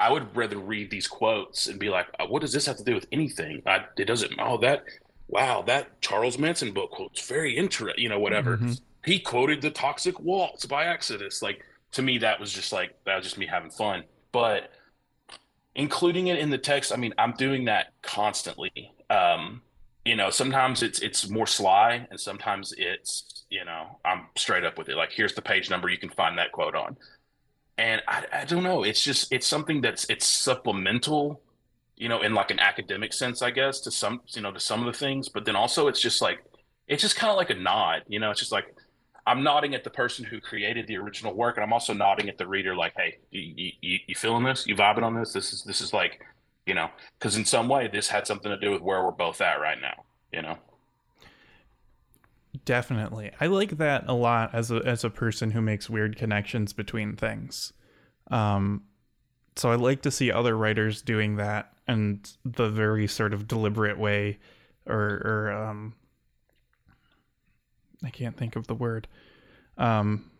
I 0.00 0.10
would 0.10 0.34
rather 0.34 0.58
read 0.58 0.90
these 0.90 1.06
quotes 1.06 1.66
and 1.66 1.78
be 1.78 1.90
like, 1.90 2.06
uh, 2.18 2.26
what 2.26 2.40
does 2.40 2.52
this 2.52 2.64
have 2.66 2.78
to 2.78 2.84
do 2.84 2.94
with 2.94 3.06
anything? 3.12 3.62
I, 3.66 3.84
it 3.98 4.06
doesn't. 4.06 4.32
Oh, 4.38 4.56
that 4.58 4.84
wow, 5.28 5.62
that 5.62 6.00
Charles 6.00 6.38
Manson 6.38 6.72
book 6.72 6.90
quote's 6.90 7.28
very 7.28 7.56
interesting. 7.56 8.02
You 8.02 8.08
know, 8.08 8.18
whatever. 8.18 8.56
Mm-hmm. 8.56 8.72
He 9.04 9.20
quoted 9.20 9.62
the 9.62 9.70
Toxic 9.70 10.18
Waltz 10.18 10.66
by 10.66 10.86
Exodus. 10.86 11.42
Like 11.42 11.64
to 11.92 12.02
me, 12.02 12.18
that 12.18 12.40
was 12.40 12.52
just 12.52 12.72
like 12.72 12.96
that 13.04 13.16
was 13.16 13.24
just 13.24 13.38
me 13.38 13.46
having 13.46 13.70
fun. 13.70 14.04
But 14.32 14.70
including 15.74 16.28
it 16.28 16.38
in 16.38 16.50
the 16.50 16.58
text, 16.58 16.92
I 16.92 16.96
mean, 16.96 17.14
I'm 17.18 17.32
doing 17.32 17.66
that 17.66 17.92
constantly. 18.02 18.92
Um, 19.10 19.62
you 20.04 20.16
know, 20.16 20.30
sometimes 20.30 20.82
it's 20.82 21.00
it's 21.00 21.28
more 21.28 21.46
sly, 21.46 22.06
and 22.10 22.18
sometimes 22.18 22.72
it's 22.76 23.44
you 23.50 23.64
know 23.64 23.98
I'm 24.04 24.26
straight 24.36 24.64
up 24.64 24.78
with 24.78 24.88
it. 24.88 24.96
Like, 24.96 25.12
here's 25.12 25.34
the 25.34 25.42
page 25.42 25.68
number 25.68 25.88
you 25.88 25.98
can 25.98 26.08
find 26.10 26.38
that 26.38 26.52
quote 26.52 26.74
on, 26.74 26.96
and 27.80 28.02
I, 28.06 28.26
I 28.30 28.44
don't 28.44 28.62
know. 28.62 28.82
It's 28.82 29.02
just 29.02 29.32
it's 29.32 29.46
something 29.46 29.80
that's 29.80 30.04
it's 30.10 30.26
supplemental, 30.26 31.40
you 31.96 32.10
know, 32.10 32.20
in 32.20 32.34
like 32.34 32.50
an 32.50 32.60
academic 32.60 33.14
sense, 33.14 33.40
I 33.40 33.50
guess, 33.50 33.80
to 33.80 33.90
some 33.90 34.20
you 34.28 34.42
know 34.42 34.52
to 34.52 34.60
some 34.60 34.80
of 34.80 34.86
the 34.86 34.98
things. 34.98 35.30
But 35.30 35.46
then 35.46 35.56
also, 35.56 35.88
it's 35.88 36.00
just 36.00 36.20
like 36.20 36.44
it's 36.88 37.00
just 37.00 37.16
kind 37.16 37.30
of 37.30 37.38
like 37.38 37.48
a 37.48 37.54
nod. 37.54 38.02
You 38.06 38.20
know, 38.20 38.30
it's 38.30 38.40
just 38.40 38.52
like 38.52 38.74
I'm 39.26 39.42
nodding 39.42 39.74
at 39.74 39.82
the 39.82 39.90
person 39.90 40.26
who 40.26 40.42
created 40.42 40.88
the 40.88 40.98
original 40.98 41.34
work, 41.34 41.56
and 41.56 41.64
I'm 41.64 41.72
also 41.72 41.94
nodding 41.94 42.28
at 42.28 42.36
the 42.36 42.46
reader, 42.46 42.76
like, 42.76 42.92
"Hey, 42.94 43.16
you, 43.30 43.72
you, 43.80 43.98
you 44.06 44.14
feeling 44.14 44.44
this? 44.44 44.66
You 44.66 44.76
vibing 44.76 45.02
on 45.02 45.14
this? 45.14 45.32
This 45.32 45.54
is 45.54 45.64
this 45.64 45.80
is 45.80 45.94
like 45.94 46.20
you 46.66 46.74
know, 46.74 46.90
because 47.18 47.38
in 47.38 47.46
some 47.46 47.66
way 47.66 47.88
this 47.88 48.08
had 48.08 48.26
something 48.26 48.50
to 48.50 48.60
do 48.60 48.72
with 48.72 48.82
where 48.82 49.02
we're 49.02 49.10
both 49.10 49.40
at 49.40 49.58
right 49.58 49.80
now, 49.80 50.04
you 50.32 50.42
know. 50.42 50.58
Definitely. 52.64 53.30
I 53.40 53.46
like 53.46 53.78
that 53.78 54.04
a 54.06 54.14
lot 54.14 54.54
as 54.54 54.70
a 54.70 54.76
as 54.84 55.04
a 55.04 55.10
person 55.10 55.50
who 55.50 55.60
makes 55.60 55.88
weird 55.88 56.16
connections 56.16 56.72
between 56.72 57.16
things. 57.16 57.72
Um 58.30 58.84
so 59.56 59.70
I 59.70 59.74
like 59.74 60.02
to 60.02 60.10
see 60.10 60.30
other 60.30 60.56
writers 60.56 61.02
doing 61.02 61.36
that 61.36 61.72
and 61.86 62.30
the 62.44 62.68
very 62.68 63.06
sort 63.06 63.34
of 63.34 63.48
deliberate 63.48 63.98
way 63.98 64.38
or 64.86 65.22
or 65.24 65.52
um 65.52 65.94
I 68.04 68.10
can't 68.10 68.36
think 68.36 68.56
of 68.56 68.66
the 68.66 68.74
word. 68.74 69.08
Um 69.78 70.30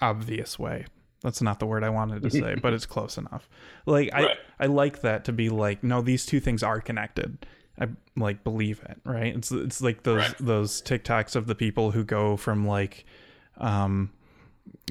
obvious 0.00 0.58
way. 0.58 0.86
That's 1.22 1.40
not 1.40 1.58
the 1.58 1.66
word 1.66 1.84
I 1.84 1.88
wanted 1.88 2.22
to 2.22 2.30
say, 2.30 2.54
but 2.62 2.74
it's 2.74 2.86
close 2.86 3.16
enough. 3.16 3.48
Like 3.86 4.12
right. 4.12 4.36
I 4.58 4.64
I 4.64 4.66
like 4.66 5.00
that 5.02 5.24
to 5.26 5.32
be 5.32 5.48
like 5.48 5.82
no 5.82 6.02
these 6.02 6.26
two 6.26 6.40
things 6.40 6.62
are 6.62 6.80
connected. 6.80 7.46
I 7.80 7.88
like 8.16 8.44
believe 8.44 8.82
it, 8.88 8.98
right? 9.04 9.34
It's 9.34 9.50
it's 9.50 9.80
like 9.80 10.02
those 10.02 10.18
right. 10.18 10.38
those 10.38 10.82
TikToks 10.82 11.34
of 11.36 11.46
the 11.46 11.54
people 11.54 11.90
who 11.90 12.04
go 12.04 12.36
from 12.36 12.66
like 12.66 13.04
um 13.58 14.10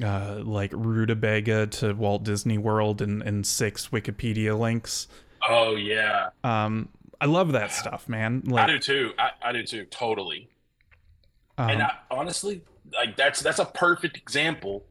uh 0.02 0.40
like 0.44 0.72
rutabaga 0.74 1.66
to 1.66 1.94
Walt 1.94 2.24
Disney 2.24 2.58
World 2.58 3.00
in 3.00 3.22
in 3.22 3.44
six 3.44 3.88
Wikipedia 3.88 4.58
links. 4.58 5.08
Oh 5.48 5.76
yeah. 5.76 6.30
Um 6.42 6.90
I 7.20 7.26
love 7.26 7.52
that 7.52 7.72
stuff, 7.72 8.08
man. 8.08 8.42
Like, 8.44 8.68
I 8.68 8.72
do 8.72 8.78
too. 8.78 9.12
I, 9.18 9.30
I 9.42 9.52
do 9.52 9.62
too. 9.62 9.86
Totally. 9.86 10.50
Um, 11.56 11.70
and 11.70 11.82
I, 11.82 11.96
honestly, 12.10 12.62
like 12.92 13.16
that's 13.16 13.40
that's 13.40 13.58
a 13.58 13.64
perfect 13.64 14.16
example 14.16 14.84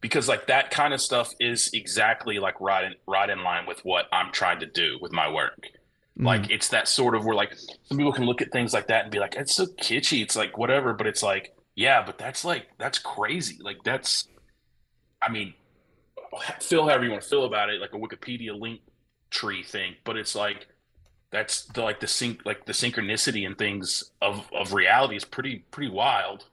because 0.00 0.28
like 0.28 0.46
that 0.46 0.70
kind 0.70 0.94
of 0.94 1.00
stuff 1.00 1.32
is 1.40 1.70
exactly 1.72 2.38
like 2.38 2.60
right 2.60 2.84
in 2.84 2.94
right 3.06 3.28
in 3.28 3.42
line 3.42 3.66
with 3.66 3.80
what 3.84 4.06
I'm 4.12 4.32
trying 4.32 4.60
to 4.60 4.66
do 4.66 4.98
with 5.00 5.12
my 5.12 5.32
work. 5.32 5.68
Mm. 6.18 6.26
Like 6.26 6.50
it's 6.50 6.68
that 6.68 6.88
sort 6.88 7.14
of 7.14 7.24
where 7.24 7.34
like 7.34 7.54
some 7.84 7.96
people 7.96 8.12
can 8.12 8.24
look 8.24 8.42
at 8.42 8.52
things 8.52 8.72
like 8.72 8.88
that 8.88 9.04
and 9.04 9.12
be 9.12 9.18
like, 9.18 9.34
it's 9.36 9.54
so 9.54 9.66
kitschy. 9.66 10.22
It's 10.22 10.36
like 10.36 10.58
whatever, 10.58 10.92
but 10.92 11.06
it's 11.06 11.22
like, 11.22 11.54
yeah, 11.74 12.02
but 12.04 12.18
that's 12.18 12.44
like 12.44 12.68
that's 12.78 12.98
crazy. 12.98 13.58
Like 13.60 13.82
that's, 13.84 14.28
I 15.20 15.30
mean, 15.30 15.54
feel 16.60 16.86
however 16.86 17.04
you 17.04 17.10
want 17.10 17.22
to 17.22 17.28
feel 17.28 17.44
about 17.44 17.70
it, 17.70 17.80
like 17.80 17.94
a 17.94 17.98
Wikipedia 17.98 18.58
link 18.58 18.80
tree 19.30 19.62
thing. 19.62 19.94
But 20.04 20.16
it's 20.16 20.34
like 20.34 20.66
that's 21.30 21.64
the 21.66 21.82
like 21.82 22.00
the 22.00 22.06
sync 22.06 22.44
like 22.44 22.66
the 22.66 22.72
synchronicity 22.72 23.46
and 23.46 23.56
things 23.56 24.12
of 24.20 24.50
of 24.52 24.72
reality 24.74 25.16
is 25.16 25.24
pretty 25.24 25.64
pretty 25.70 25.90
wild. 25.90 26.44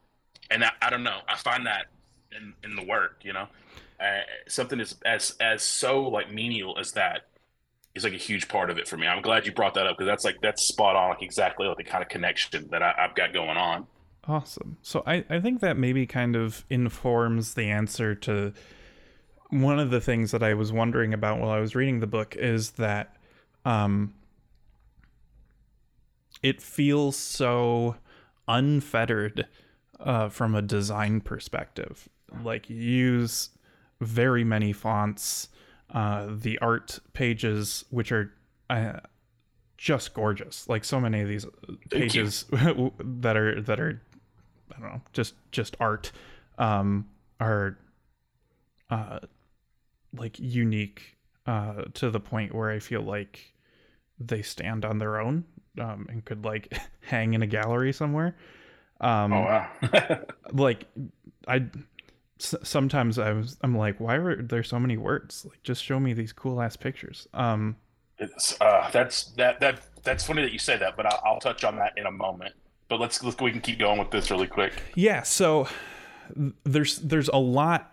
And 0.50 0.64
I, 0.64 0.72
I 0.82 0.90
don't 0.90 1.04
know. 1.04 1.18
I 1.28 1.36
find 1.36 1.66
that 1.66 1.86
in, 2.36 2.54
in 2.64 2.74
the 2.76 2.84
work, 2.84 3.20
you 3.22 3.32
know. 3.32 3.46
Uh, 4.00 4.22
something 4.48 4.80
as 4.80 4.96
as 5.04 5.36
as 5.40 5.62
so 5.62 6.02
like 6.02 6.32
menial 6.32 6.78
as 6.78 6.92
that 6.92 7.26
is 8.00 8.04
like 8.04 8.20
a 8.20 8.22
huge 8.22 8.48
part 8.48 8.70
of 8.70 8.78
it 8.78 8.88
for 8.88 8.96
me. 8.96 9.06
I'm 9.06 9.22
glad 9.22 9.46
you 9.46 9.52
brought 9.52 9.74
that 9.74 9.86
up 9.86 9.96
because 9.96 10.08
that's 10.08 10.24
like 10.24 10.40
that's 10.40 10.62
spot 10.62 10.96
on, 10.96 11.10
like 11.10 11.22
exactly 11.22 11.66
like 11.66 11.76
the 11.76 11.84
kind 11.84 12.02
of 12.02 12.08
connection 12.08 12.68
that 12.70 12.82
I, 12.82 12.94
I've 12.98 13.14
got 13.14 13.32
going 13.32 13.56
on. 13.56 13.86
Awesome. 14.26 14.76
So 14.82 15.02
I 15.06 15.24
I 15.30 15.40
think 15.40 15.60
that 15.60 15.76
maybe 15.76 16.06
kind 16.06 16.36
of 16.36 16.64
informs 16.68 17.54
the 17.54 17.70
answer 17.70 18.14
to 18.16 18.52
one 19.48 19.78
of 19.78 19.90
the 19.90 20.00
things 20.00 20.30
that 20.30 20.42
I 20.42 20.54
was 20.54 20.72
wondering 20.72 21.12
about 21.12 21.40
while 21.40 21.50
I 21.50 21.60
was 21.60 21.74
reading 21.74 22.00
the 22.00 22.06
book 22.06 22.36
is 22.36 22.72
that 22.72 23.16
um 23.64 24.14
it 26.42 26.62
feels 26.62 27.16
so 27.16 27.96
unfettered 28.48 29.46
uh, 29.98 30.28
from 30.28 30.54
a 30.54 30.62
design 30.62 31.20
perspective 31.20 32.08
like 32.44 32.70
use 32.70 33.50
very 34.00 34.44
many 34.44 34.72
fonts. 34.72 35.48
Uh, 35.92 36.28
the 36.30 36.58
art 36.60 36.98
pages, 37.12 37.84
which 37.90 38.12
are 38.12 38.32
uh, 38.68 39.00
just 39.76 40.14
gorgeous, 40.14 40.68
like 40.68 40.84
so 40.84 41.00
many 41.00 41.20
of 41.20 41.28
these 41.28 41.46
pages 41.90 42.44
that 42.52 43.36
are 43.36 43.60
that 43.60 43.80
are 43.80 44.00
I 44.70 44.80
don't 44.80 44.92
know, 44.92 45.00
just 45.12 45.34
just 45.50 45.76
art, 45.80 46.12
um, 46.58 47.08
are 47.40 47.76
uh, 48.90 49.20
like 50.16 50.38
unique 50.38 51.16
uh, 51.46 51.84
to 51.94 52.10
the 52.10 52.20
point 52.20 52.54
where 52.54 52.70
I 52.70 52.78
feel 52.78 53.02
like 53.02 53.52
they 54.18 54.42
stand 54.42 54.84
on 54.84 54.98
their 54.98 55.18
own 55.18 55.44
um, 55.78 56.06
and 56.10 56.24
could 56.24 56.44
like 56.44 56.72
hang 57.00 57.34
in 57.34 57.42
a 57.42 57.46
gallery 57.46 57.92
somewhere. 57.92 58.36
Um, 59.00 59.32
oh 59.32 59.40
wow! 59.40 60.20
like 60.52 60.86
I 61.48 61.64
sometimes 62.40 63.18
I 63.18 63.32
was 63.32 63.56
I'm 63.62 63.76
like, 63.76 64.00
why 64.00 64.16
are 64.16 64.42
there 64.42 64.62
so 64.62 64.78
many 64.78 64.96
words? 64.96 65.44
Like, 65.48 65.62
just 65.62 65.84
show 65.84 66.00
me 66.00 66.12
these 66.12 66.32
cool 66.32 66.60
ass 66.60 66.76
pictures. 66.76 67.28
Um, 67.34 67.76
it's 68.18 68.60
uh, 68.60 68.90
that's 68.92 69.24
that 69.32 69.60
that 69.60 69.80
that's 70.02 70.24
funny 70.24 70.42
that 70.42 70.52
you 70.52 70.58
say 70.58 70.76
that, 70.76 70.96
but 70.96 71.06
I'll, 71.06 71.20
I'll 71.24 71.40
touch 71.40 71.64
on 71.64 71.76
that 71.76 71.92
in 71.96 72.06
a 72.06 72.10
moment. 72.10 72.54
But 72.88 73.00
let's 73.00 73.22
let's 73.22 73.40
we 73.40 73.52
can 73.52 73.60
keep 73.60 73.78
going 73.78 73.98
with 73.98 74.10
this 74.10 74.30
really 74.30 74.46
quick. 74.46 74.72
Yeah. 74.94 75.22
So 75.22 75.68
there's 76.64 76.98
there's 76.98 77.28
a 77.28 77.38
lot 77.38 77.92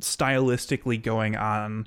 stylistically 0.00 1.02
going 1.02 1.36
on. 1.36 1.86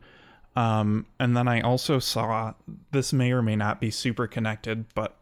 Um, 0.56 1.06
and 1.20 1.36
then 1.36 1.48
I 1.48 1.62
also 1.62 2.00
saw 2.00 2.54
this 2.91 3.13
may 3.13 3.32
or 3.32 3.41
may 3.41 3.56
not 3.56 3.80
be 3.80 3.89
super 3.89 4.28
connected, 4.28 4.86
but 4.94 5.15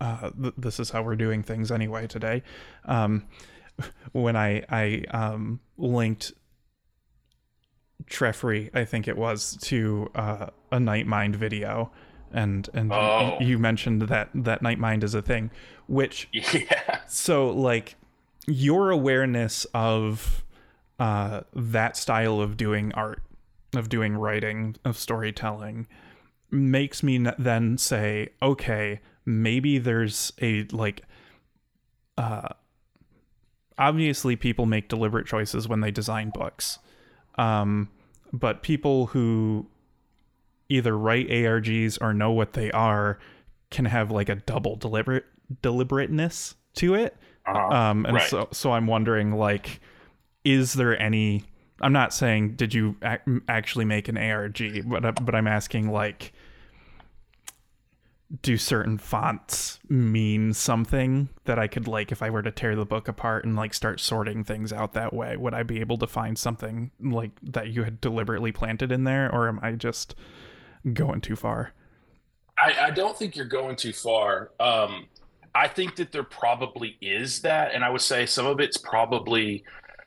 uh, 0.00 0.30
th- 0.30 0.54
this 0.58 0.78
is 0.78 0.90
how 0.90 1.02
we're 1.02 1.16
doing 1.16 1.42
things 1.42 1.70
anyway 1.70 2.06
today. 2.06 2.42
Um, 2.84 3.26
when 4.12 4.36
I 4.36 4.64
I 4.68 5.04
um, 5.10 5.60
linked 5.76 6.32
Trefry, 8.06 8.70
I 8.74 8.84
think 8.84 9.08
it 9.08 9.16
was, 9.16 9.56
to 9.62 10.10
uh, 10.14 10.46
a 10.70 10.78
Nightmind 10.78 11.36
video, 11.36 11.90
and 12.32 12.68
and 12.74 12.92
oh. 12.92 13.36
you 13.40 13.58
mentioned 13.58 14.02
that 14.02 14.30
that 14.34 14.62
Nightmind 14.62 15.02
is 15.02 15.14
a 15.14 15.22
thing, 15.22 15.50
which 15.86 16.28
yeah. 16.32 17.00
So 17.06 17.50
like 17.50 17.96
your 18.46 18.90
awareness 18.90 19.66
of 19.72 20.44
uh, 20.98 21.42
that 21.54 21.96
style 21.96 22.40
of 22.40 22.56
doing 22.56 22.92
art, 22.94 23.22
of 23.74 23.88
doing 23.88 24.14
writing, 24.14 24.76
of 24.84 24.96
storytelling, 24.96 25.86
makes 26.50 27.02
me 27.02 27.18
then 27.38 27.78
say, 27.78 28.28
okay, 28.42 29.00
maybe 29.24 29.78
there's 29.78 30.32
a 30.40 30.64
like 30.72 31.02
uh 32.18 32.48
obviously 33.82 34.36
people 34.36 34.64
make 34.64 34.88
deliberate 34.88 35.26
choices 35.26 35.66
when 35.66 35.80
they 35.80 35.90
design 35.90 36.30
books. 36.30 36.78
Um, 37.36 37.88
but 38.32 38.62
people 38.62 39.06
who 39.06 39.66
either 40.68 40.96
write 40.96 41.28
ARGs 41.28 41.98
or 42.00 42.14
know 42.14 42.30
what 42.30 42.52
they 42.52 42.70
are 42.70 43.18
can 43.70 43.84
have 43.86 44.10
like 44.10 44.28
a 44.28 44.36
double 44.36 44.76
deliberate 44.76 45.24
deliberateness 45.62 46.54
to 46.74 46.94
it. 46.94 47.16
Uh-huh. 47.44 47.76
Um, 47.76 48.06
and 48.06 48.14
right. 48.14 48.28
so 48.28 48.48
so 48.52 48.72
I'm 48.72 48.86
wondering 48.86 49.32
like 49.32 49.80
is 50.44 50.74
there 50.74 51.00
any 51.00 51.44
I'm 51.80 51.92
not 51.92 52.14
saying 52.14 52.54
did 52.54 52.72
you 52.72 52.96
ac- 53.02 53.40
actually 53.48 53.84
make 53.84 54.08
an 54.08 54.16
ARG, 54.16 54.88
but 54.88 55.04
uh, 55.04 55.12
but 55.12 55.34
I'm 55.34 55.48
asking 55.48 55.90
like 55.90 56.32
do 58.40 58.56
certain 58.56 58.96
fonts 58.96 59.78
mean 59.90 60.54
something 60.54 61.28
that 61.44 61.58
I 61.58 61.66
could 61.66 61.86
like 61.86 62.10
if 62.10 62.22
I 62.22 62.30
were 62.30 62.42
to 62.42 62.50
tear 62.50 62.74
the 62.74 62.86
book 62.86 63.06
apart 63.06 63.44
and 63.44 63.54
like 63.56 63.74
start 63.74 64.00
sorting 64.00 64.42
things 64.42 64.72
out 64.72 64.94
that 64.94 65.12
way 65.12 65.36
would 65.36 65.52
I 65.52 65.62
be 65.64 65.80
able 65.80 65.98
to 65.98 66.06
find 66.06 66.38
something 66.38 66.92
like 66.98 67.32
that 67.42 67.68
you 67.68 67.84
had 67.84 68.00
deliberately 68.00 68.50
planted 68.50 68.90
in 68.90 69.04
there 69.04 69.30
or 69.30 69.48
am 69.48 69.60
I 69.62 69.72
just 69.72 70.14
going 70.94 71.20
too 71.20 71.36
far? 71.36 71.72
I, 72.58 72.86
I 72.86 72.90
don't 72.90 73.16
think 73.18 73.36
you're 73.36 73.44
going 73.44 73.76
too 73.76 73.92
far. 73.92 74.50
Um 74.58 75.08
I 75.54 75.68
think 75.68 75.96
that 75.96 76.12
there 76.12 76.24
probably 76.24 76.96
is 77.02 77.42
that 77.42 77.74
and 77.74 77.84
I 77.84 77.90
would 77.90 78.00
say 78.00 78.24
some 78.24 78.46
of 78.46 78.60
it's 78.60 78.78
probably 78.78 79.62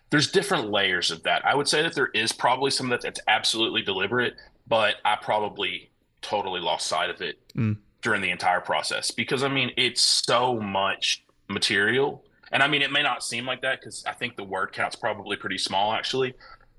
there's 0.09 0.31
different 0.31 0.71
layers 0.71 1.11
of 1.11 1.21
that. 1.23 1.45
I 1.45 1.53
would 1.53 1.67
say 1.67 1.83
that 1.83 1.93
there 1.93 2.09
is 2.15 2.31
probably 2.31 2.71
some 2.71 2.87
of 2.87 2.89
that 2.89 3.01
that's 3.01 3.21
absolutely 3.27 3.83
deliberate 3.83 4.33
but 4.67 4.95
I 5.05 5.15
probably 5.21 5.91
totally 6.23 6.59
lost 6.59 6.87
sight 6.87 7.11
of 7.11 7.21
it 7.21 7.37
Mm. 7.55 7.77
During 8.05 8.21
the 8.21 8.29
entire 8.29 8.61
process 8.61 9.09
because 9.09 9.41
I 9.43 9.47
mean 9.47 9.71
it's 9.77 9.99
so 9.99 10.59
much 10.59 11.25
material. 11.49 12.23
And 12.51 12.61
I 12.61 12.67
mean 12.67 12.83
it 12.83 12.91
may 12.91 13.01
not 13.01 13.23
seem 13.23 13.47
like 13.47 13.63
that 13.63 13.81
because 13.81 14.05
I 14.05 14.11
think 14.11 14.37
the 14.37 14.43
word 14.43 14.71
count's 14.73 14.95
probably 14.95 15.35
pretty 15.35 15.57
small 15.57 15.91
actually 15.91 16.35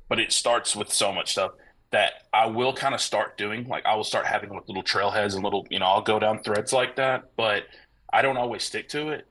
but 0.09 0.21
it 0.21 0.31
starts 0.31 0.77
with 0.77 0.93
so 0.93 1.13
much 1.13 1.33
stuff 1.33 1.51
that 1.91 2.23
I 2.33 2.47
will 2.47 2.73
kind 2.73 2.95
of 2.95 3.01
start 3.01 3.37
doing 3.37 3.67
like 3.67 3.85
I 3.85 3.97
will 3.97 4.05
start 4.05 4.25
having 4.25 4.51
like 4.51 4.69
little 4.69 4.85
trailheads 4.85 5.35
and 5.35 5.43
little 5.43 5.67
you 5.69 5.81
know 5.81 5.87
I'll 5.87 6.01
go 6.01 6.21
down 6.21 6.45
threads 6.45 6.73
like 6.73 6.95
that 6.95 7.31
but 7.37 7.65
I 8.13 8.23
don't 8.23 8.37
always 8.37 8.63
stick 8.63 8.89
to 8.91 9.09
it. 9.09 9.27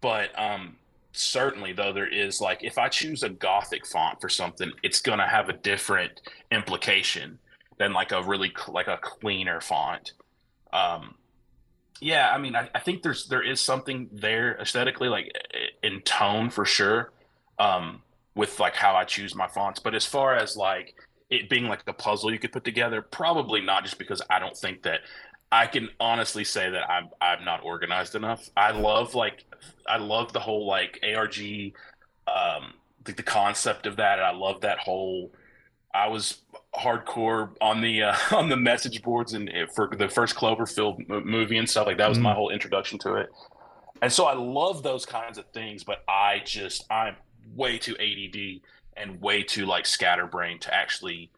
But 0.00 0.36
um 0.36 0.78
certainly 1.12 1.72
though 1.72 1.92
there 1.92 2.12
is 2.12 2.40
like 2.40 2.64
if 2.64 2.76
I 2.76 2.88
choose 2.88 3.22
a 3.22 3.28
gothic 3.28 3.86
font 3.86 4.20
for 4.20 4.28
something 4.28 4.72
it's 4.82 5.00
going 5.00 5.20
to 5.20 5.26
have 5.26 5.48
a 5.48 5.54
different 5.54 6.20
implication 6.50 7.38
than 7.78 7.92
like 7.92 8.10
a 8.10 8.20
really 8.24 8.52
like 8.66 8.88
a 8.88 8.98
cleaner 9.00 9.60
font. 9.60 10.12
Um 10.72 11.14
yeah 12.00 12.30
i 12.32 12.38
mean 12.38 12.54
I, 12.54 12.68
I 12.74 12.80
think 12.80 13.02
there's 13.02 13.26
there 13.28 13.42
is 13.42 13.60
something 13.60 14.08
there 14.12 14.58
aesthetically 14.60 15.08
like 15.08 15.32
in 15.82 16.00
tone 16.02 16.50
for 16.50 16.64
sure 16.64 17.12
um 17.58 18.02
with 18.34 18.60
like 18.60 18.74
how 18.74 18.94
i 18.94 19.04
choose 19.04 19.34
my 19.34 19.48
fonts. 19.48 19.80
But 19.80 19.94
as 19.94 20.04
far 20.04 20.34
as 20.34 20.56
like 20.56 20.94
it 21.30 21.48
being 21.48 21.66
like 21.66 21.82
a 21.86 21.92
puzzle 21.92 22.32
you 22.32 22.38
could 22.38 22.52
put 22.52 22.64
together 22.64 23.02
probably 23.02 23.60
not 23.60 23.82
just 23.84 23.98
because 23.98 24.22
i 24.30 24.38
don't 24.38 24.56
think 24.56 24.82
that 24.82 25.00
i 25.50 25.66
can 25.66 25.88
honestly 25.98 26.44
say 26.44 26.70
that 26.70 26.88
i'm 26.88 27.08
i'm 27.20 27.44
not 27.44 27.64
organized 27.64 28.14
enough. 28.14 28.48
I 28.56 28.72
love 28.72 29.14
like 29.14 29.44
i 29.88 29.96
love 29.96 30.32
the 30.32 30.40
whole 30.40 30.66
like 30.66 31.00
arg 31.02 31.38
um 32.28 32.74
the, 33.04 33.12
the 33.12 33.22
concept 33.22 33.86
of 33.86 33.96
that 33.96 34.18
and 34.18 34.26
i 34.26 34.32
love 34.32 34.60
that 34.60 34.78
whole 34.78 35.32
i 35.94 36.06
was 36.08 36.42
hardcore 36.74 37.50
on 37.60 37.80
the 37.80 38.02
uh, 38.02 38.14
on 38.32 38.48
the 38.48 38.56
message 38.56 39.02
boards 39.02 39.32
and 39.32 39.48
uh, 39.48 39.66
for 39.74 39.90
the 39.96 40.08
first 40.08 40.36
Cloverfield 40.36 41.24
movie 41.24 41.56
and 41.58 41.68
stuff 41.68 41.86
like 41.86 41.96
that 41.98 42.08
was 42.08 42.18
my 42.18 42.32
Mhm. 42.32 42.34
whole 42.34 42.50
introduction 42.50 42.98
to 43.00 43.14
it. 43.14 43.30
And 44.02 44.12
so 44.12 44.26
I 44.26 44.34
love 44.34 44.82
those 44.82 45.06
kinds 45.06 45.38
of 45.38 45.46
things, 45.54 45.84
but 45.84 46.04
I 46.06 46.42
just 46.44 46.84
I'm 46.90 47.16
way 47.54 47.78
too 47.78 47.96
ADD 47.98 48.60
and 48.98 49.18
way 49.22 49.42
too 49.42 49.64
like 49.64 49.86
scatterbrained 49.86 50.60
to 50.62 50.74
actually 50.74 51.30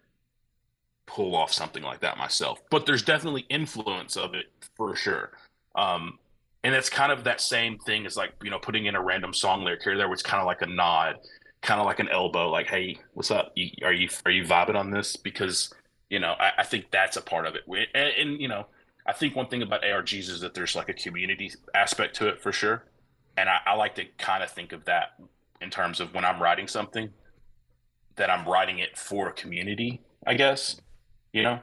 pull 1.07 1.37
off 1.37 1.53
something 1.53 1.85
like 1.85 2.01
that 2.01 2.19
myself. 2.19 2.61
But 2.71 2.85
there's 2.85 3.03
definitely 3.03 3.47
influence 3.49 4.17
of 4.17 4.35
it 4.35 4.47
for 4.77 4.97
sure. 4.97 5.31
Um, 5.77 6.19
and 6.65 6.75
it's 6.75 6.91
kind 6.91 7.13
of 7.13 7.23
that 7.25 7.41
same 7.41 7.79
thing 7.79 8.07
as 8.07 8.17
like 8.17 8.33
you 8.43 8.51
know 8.51 8.59
putting 8.59 8.87
in 8.87 8.97
a 8.97 9.01
random 9.03 9.33
song 9.33 9.63
lyric 9.63 9.83
here 9.85 9.97
there, 9.97 10.09
was 10.09 10.23
kind 10.23 10.41
of 10.41 10.47
like 10.47 10.63
a 10.63 10.67
nod 10.67 11.17
kind 11.63 11.81
of 11.81 11.87
like 11.87 11.99
an 12.01 12.09
elbow, 12.09 12.51
like, 12.51 12.67
"Hey, 12.69 12.99
what's 13.15 13.31
up? 13.31 13.53
Are 13.83 13.93
you 13.93 14.09
are 14.25 14.31
you 14.31 14.45
vibing 14.45 14.77
on 14.77 14.91
this?" 14.91 15.17
Because 15.17 15.73
you 16.11 16.19
know, 16.19 16.35
I, 16.39 16.53
I 16.59 16.65
think 16.65 16.91
that's 16.91 17.17
a 17.17 17.23
part 17.23 17.47
of 17.47 17.55
it. 17.55 17.63
We- 17.67 17.87
And, 17.95 18.09
and 18.19 18.41
you 18.41 18.49
know, 18.49 18.67
I 19.07 19.13
think 19.13 19.37
one 19.37 19.49
thing 19.49 19.63
about 19.63 19.83
ARGs 19.83 20.29
is 20.31 20.41
that 20.41 20.55
there's 20.55 20.75
like 20.75 20.89
a 20.89 20.95
community 20.95 21.53
aspect 21.75 22.17
to 22.17 22.29
it 22.29 22.41
for 22.41 22.53
sure. 22.53 22.85
And 23.37 23.49
I, 23.49 23.59
I 23.67 23.75
like 23.75 23.95
to 23.97 24.05
kind 24.19 24.43
of 24.43 24.51
think 24.51 24.73
of 24.73 24.85
that 24.87 25.19
in 25.61 25.71
terms 25.71 26.01
of 26.01 26.15
when 26.15 26.25
I'm 26.25 26.43
writing 26.43 26.67
something, 26.67 27.11
that 28.17 28.31
I'm 28.31 28.47
writing 28.49 28.79
it 28.79 28.97
for 28.97 29.29
a 29.29 29.33
community, 29.33 30.01
I 30.27 30.35
guess, 30.35 30.81
you 31.33 31.43
know. 31.43 31.61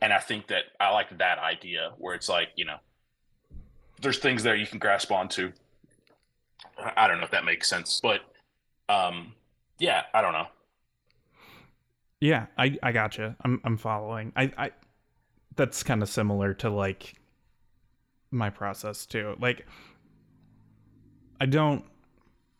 And 0.00 0.12
I 0.12 0.20
think 0.20 0.46
that 0.48 0.64
I 0.80 0.90
like 0.90 1.18
that 1.18 1.38
idea 1.38 1.92
where 1.98 2.14
it's 2.14 2.28
like, 2.28 2.48
you 2.56 2.64
know, 2.64 2.76
there's 4.00 4.18
things 4.18 4.42
there 4.42 4.54
you 4.54 4.66
can 4.66 4.78
grasp 4.78 5.10
onto. 5.10 5.52
I 6.96 7.08
don't 7.08 7.18
know 7.18 7.24
if 7.24 7.32
that 7.32 7.44
makes 7.44 7.68
sense, 7.68 8.00
but 8.00 8.20
um, 8.88 9.34
yeah, 9.78 10.02
I 10.12 10.22
don't 10.22 10.32
know. 10.32 10.46
Yeah, 12.20 12.46
I 12.56 12.76
I 12.82 12.92
gotcha. 12.92 13.36
I'm 13.42 13.60
I'm 13.64 13.76
following. 13.76 14.32
I 14.34 14.52
I 14.56 14.70
that's 15.56 15.82
kind 15.82 16.02
of 16.02 16.08
similar 16.08 16.54
to 16.54 16.70
like 16.70 17.14
my 18.30 18.50
process 18.50 19.06
too. 19.06 19.36
Like 19.40 19.66
I 21.40 21.46
don't 21.46 21.84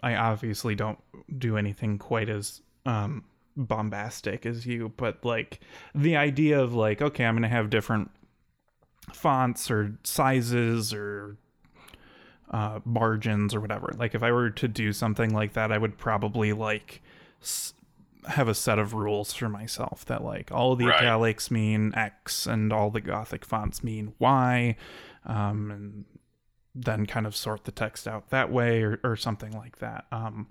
I 0.03 0.15
obviously 0.15 0.75
don't 0.75 0.99
do 1.39 1.57
anything 1.57 1.99
quite 1.99 2.29
as 2.29 2.61
um 2.87 3.25
bombastic 3.57 4.47
as 4.47 4.65
you, 4.67 4.93
but 4.97 5.25
like 5.25 5.61
the 5.95 6.17
idea 6.17 6.61
of 6.61 6.75
like 6.75 7.03
okay, 7.03 7.25
I'm 7.25 7.35
going 7.35 7.43
to 7.43 7.49
have 7.49 7.71
different 7.71 8.11
fonts 9.13 9.71
or 9.71 9.99
sizes 10.05 10.93
or 10.93 11.37
uh 12.51 12.79
margins 12.85 13.55
or 13.55 13.61
whatever. 13.61 13.93
Like 13.97 14.15
if 14.15 14.23
I 14.23 14.31
were 14.31 14.51
to 14.51 14.69
do 14.69 14.93
something 14.93 15.35
like 15.35 15.55
that, 15.55 15.73
I 15.73 15.79
would 15.79 15.99
probably 15.99 16.53
like 16.53 17.03
have 18.27 18.49
a 18.49 18.55
set 18.55 18.79
of 18.79 18.93
rules 18.95 19.33
for 19.33 19.49
myself 19.49 20.05
that 20.07 20.23
like 20.23 20.51
all 20.53 20.77
the 20.77 20.87
Right. 20.87 21.01
italics 21.01 21.51
mean 21.51 21.95
X 21.95 22.47
and 22.47 22.73
all 22.73 22.91
the 22.91 23.01
Gothic 23.01 23.45
fonts 23.45 23.83
mean 23.83 24.15
Y, 24.19 24.77
um, 25.25 25.71
and 25.71 26.05
then 26.75 27.07
kind 27.07 27.27
of 27.27 27.35
sort 27.35 27.65
the 27.65 27.73
text 27.73 28.07
out 28.07 28.31
that 28.31 28.51
way 28.51 28.83
or, 28.83 29.01
or 29.03 29.17
something 29.17 29.53
like 29.53 29.79
that. 29.79 30.07
Um, 30.13 30.49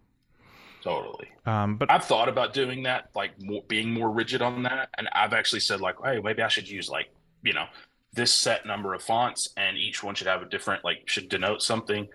Totally. 0.84 1.28
um, 1.46 1.76
but 1.78 1.92
I've 1.92 2.06
thought 2.06 2.30
about 2.30 2.54
doing 2.54 2.84
that, 2.84 3.10
like 3.16 3.32
more, 3.42 3.64
being 3.68 3.94
more 3.94 4.10
rigid 4.12 4.42
on 4.42 4.64
that, 4.64 4.90
and 4.98 5.10
I've 5.12 5.34
actually 5.34 5.60
said 5.60 5.82
like, 5.82 5.96
hey, 6.04 6.20
maybe 6.22 6.42
I 6.42 6.48
should 6.48 6.70
use 6.70 6.90
like 6.90 7.10
you 7.44 7.54
know 7.54 7.66
this 8.14 8.34
set 8.34 8.66
number 8.66 8.94
of 8.94 9.04
fonts, 9.04 9.50
and 9.58 9.78
each 9.78 10.04
one 10.04 10.16
should 10.16 10.28
have 10.28 10.42
a 10.42 10.46
different 10.46 10.84
like 10.86 11.04
should 11.06 11.30
denote 11.30 11.62
something. 11.62 12.08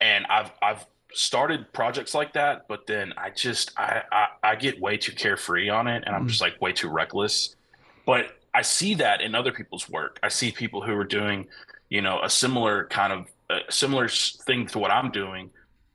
And 0.00 0.26
I've 0.26 0.50
I've 0.62 0.86
started 1.12 1.72
projects 1.72 2.14
like 2.14 2.32
that, 2.34 2.66
but 2.68 2.86
then 2.86 3.12
I 3.16 3.30
just 3.30 3.72
I 3.78 4.02
I, 4.12 4.26
I 4.42 4.56
get 4.56 4.80
way 4.80 4.96
too 4.96 5.12
carefree 5.12 5.68
on 5.68 5.86
it, 5.88 6.04
and 6.06 6.14
I'm 6.14 6.24
Mhm. 6.24 6.28
just 6.28 6.40
like 6.40 6.60
way 6.60 6.72
too 6.72 6.88
reckless. 6.88 7.56
But 8.06 8.36
I 8.54 8.62
see 8.62 8.94
that 8.94 9.20
in 9.20 9.34
other 9.34 9.52
people's 9.52 9.88
work. 9.88 10.18
I 10.22 10.28
see 10.28 10.50
people 10.50 10.82
who 10.82 10.94
are 10.94 11.04
doing, 11.04 11.48
you 11.90 12.00
know, 12.02 12.20
a 12.22 12.30
similar 12.30 12.86
kind 12.86 13.12
of 13.12 13.26
a 13.50 13.70
similar 13.72 14.08
thing 14.08 14.66
to 14.68 14.78
what 14.78 14.90
I'm 14.90 15.10
doing, 15.10 15.50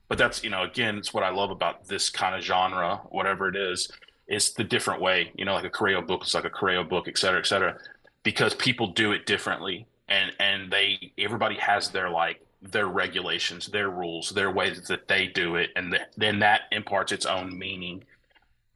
but 0.09 0.17
that's 0.17 0.43
you 0.43 0.49
know 0.49 0.63
again 0.63 0.97
it's 0.97 1.13
what 1.13 1.23
i 1.23 1.29
love 1.29 1.49
about 1.49 1.87
this 1.87 2.09
kind 2.09 2.35
of 2.35 2.41
genre 2.41 3.01
whatever 3.09 3.47
it 3.47 3.55
is 3.55 3.91
is 4.27 4.53
the 4.53 4.63
different 4.63 5.01
way 5.01 5.31
you 5.35 5.43
know 5.45 5.53
like 5.55 5.63
a 5.63 5.69
Correo 5.69 6.01
book 6.01 6.23
is 6.23 6.33
like 6.35 6.45
a 6.45 6.49
Correo 6.49 6.83
book 6.83 7.07
et 7.07 7.17
cetera 7.17 7.39
et 7.39 7.47
cetera 7.47 7.75
because 8.23 8.53
people 8.53 8.87
do 8.87 9.11
it 9.11 9.25
differently 9.25 9.87
and 10.09 10.31
and 10.39 10.71
they 10.71 11.11
everybody 11.17 11.55
has 11.55 11.89
their 11.89 12.09
like 12.09 12.41
their 12.63 12.87
regulations 12.87 13.67
their 13.67 13.89
rules 13.89 14.31
their 14.31 14.51
ways 14.51 14.87
that 14.87 15.07
they 15.07 15.27
do 15.27 15.55
it 15.57 15.69
and 15.75 15.91
th- 15.91 16.03
then 16.17 16.39
that 16.39 16.61
imparts 16.71 17.11
its 17.11 17.25
own 17.25 17.57
meaning. 17.57 18.03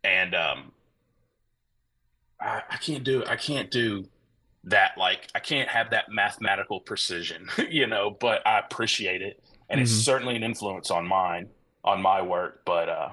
And 0.04 0.36
um 0.36 0.74
I, 2.40 2.62
I 2.70 2.78
can't 2.78 3.04
do 3.04 3.24
i 3.26 3.36
can't 3.36 3.72
do 3.72 4.06
that 4.66 4.92
like 4.98 5.30
i 5.36 5.40
can't 5.40 5.70
have 5.70 5.92
that 5.92 6.06
mathematical 6.10 6.80
precision 6.82 7.48
you 7.70 7.88
know 7.88 8.12
but 8.12 8.46
i 8.48 8.60
appreciate 8.60 9.22
it. 9.22 9.42
And 9.70 9.82
it's 9.82 9.92
Mhm. 9.92 10.04
certainly 10.06 10.36
an 10.36 10.44
influence 10.44 10.92
on 10.92 11.08
mine 11.08 11.50
on 11.84 12.02
my 12.02 12.22
work 12.22 12.64
but 12.66 12.90
uh 12.90 13.10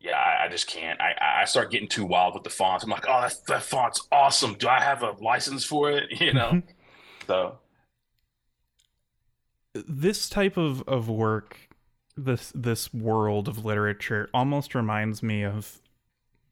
yeah 0.00 0.16
i, 0.16 0.46
I 0.46 0.48
just 0.48 0.66
can't. 0.66 1.00
I, 1.00 1.14
I 1.42 1.44
start 1.44 1.70
getting 1.70 1.88
too 1.88 2.04
wild 2.04 2.34
with 2.34 2.44
the 2.44 2.50
fonts. 2.50 2.84
I'm 2.84 2.90
like 2.90 3.04
oh 3.08 3.20
that, 3.22 3.34
that 3.48 3.62
font's 3.62 4.06
awesome. 4.10 4.54
Do 4.54 4.68
i 4.68 4.80
have 4.80 5.02
a 5.02 5.12
license 5.12 5.64
for 5.64 5.90
it? 5.90 6.04
You 6.20 6.32
know? 6.32 6.58
So 7.28 7.58
this 9.74 10.28
type 10.28 10.56
of, 10.56 10.82
of 10.88 11.08
work 11.08 11.58
this 12.16 12.52
this 12.54 12.92
world 12.92 13.48
of 13.48 13.64
literature 13.64 14.28
almost 14.34 14.74
reminds 14.74 15.22
me 15.22 15.44
of 15.44 15.80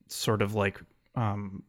sort 0.09 0.41
of 0.41 0.55
like 0.55 0.81
um 1.17 1.63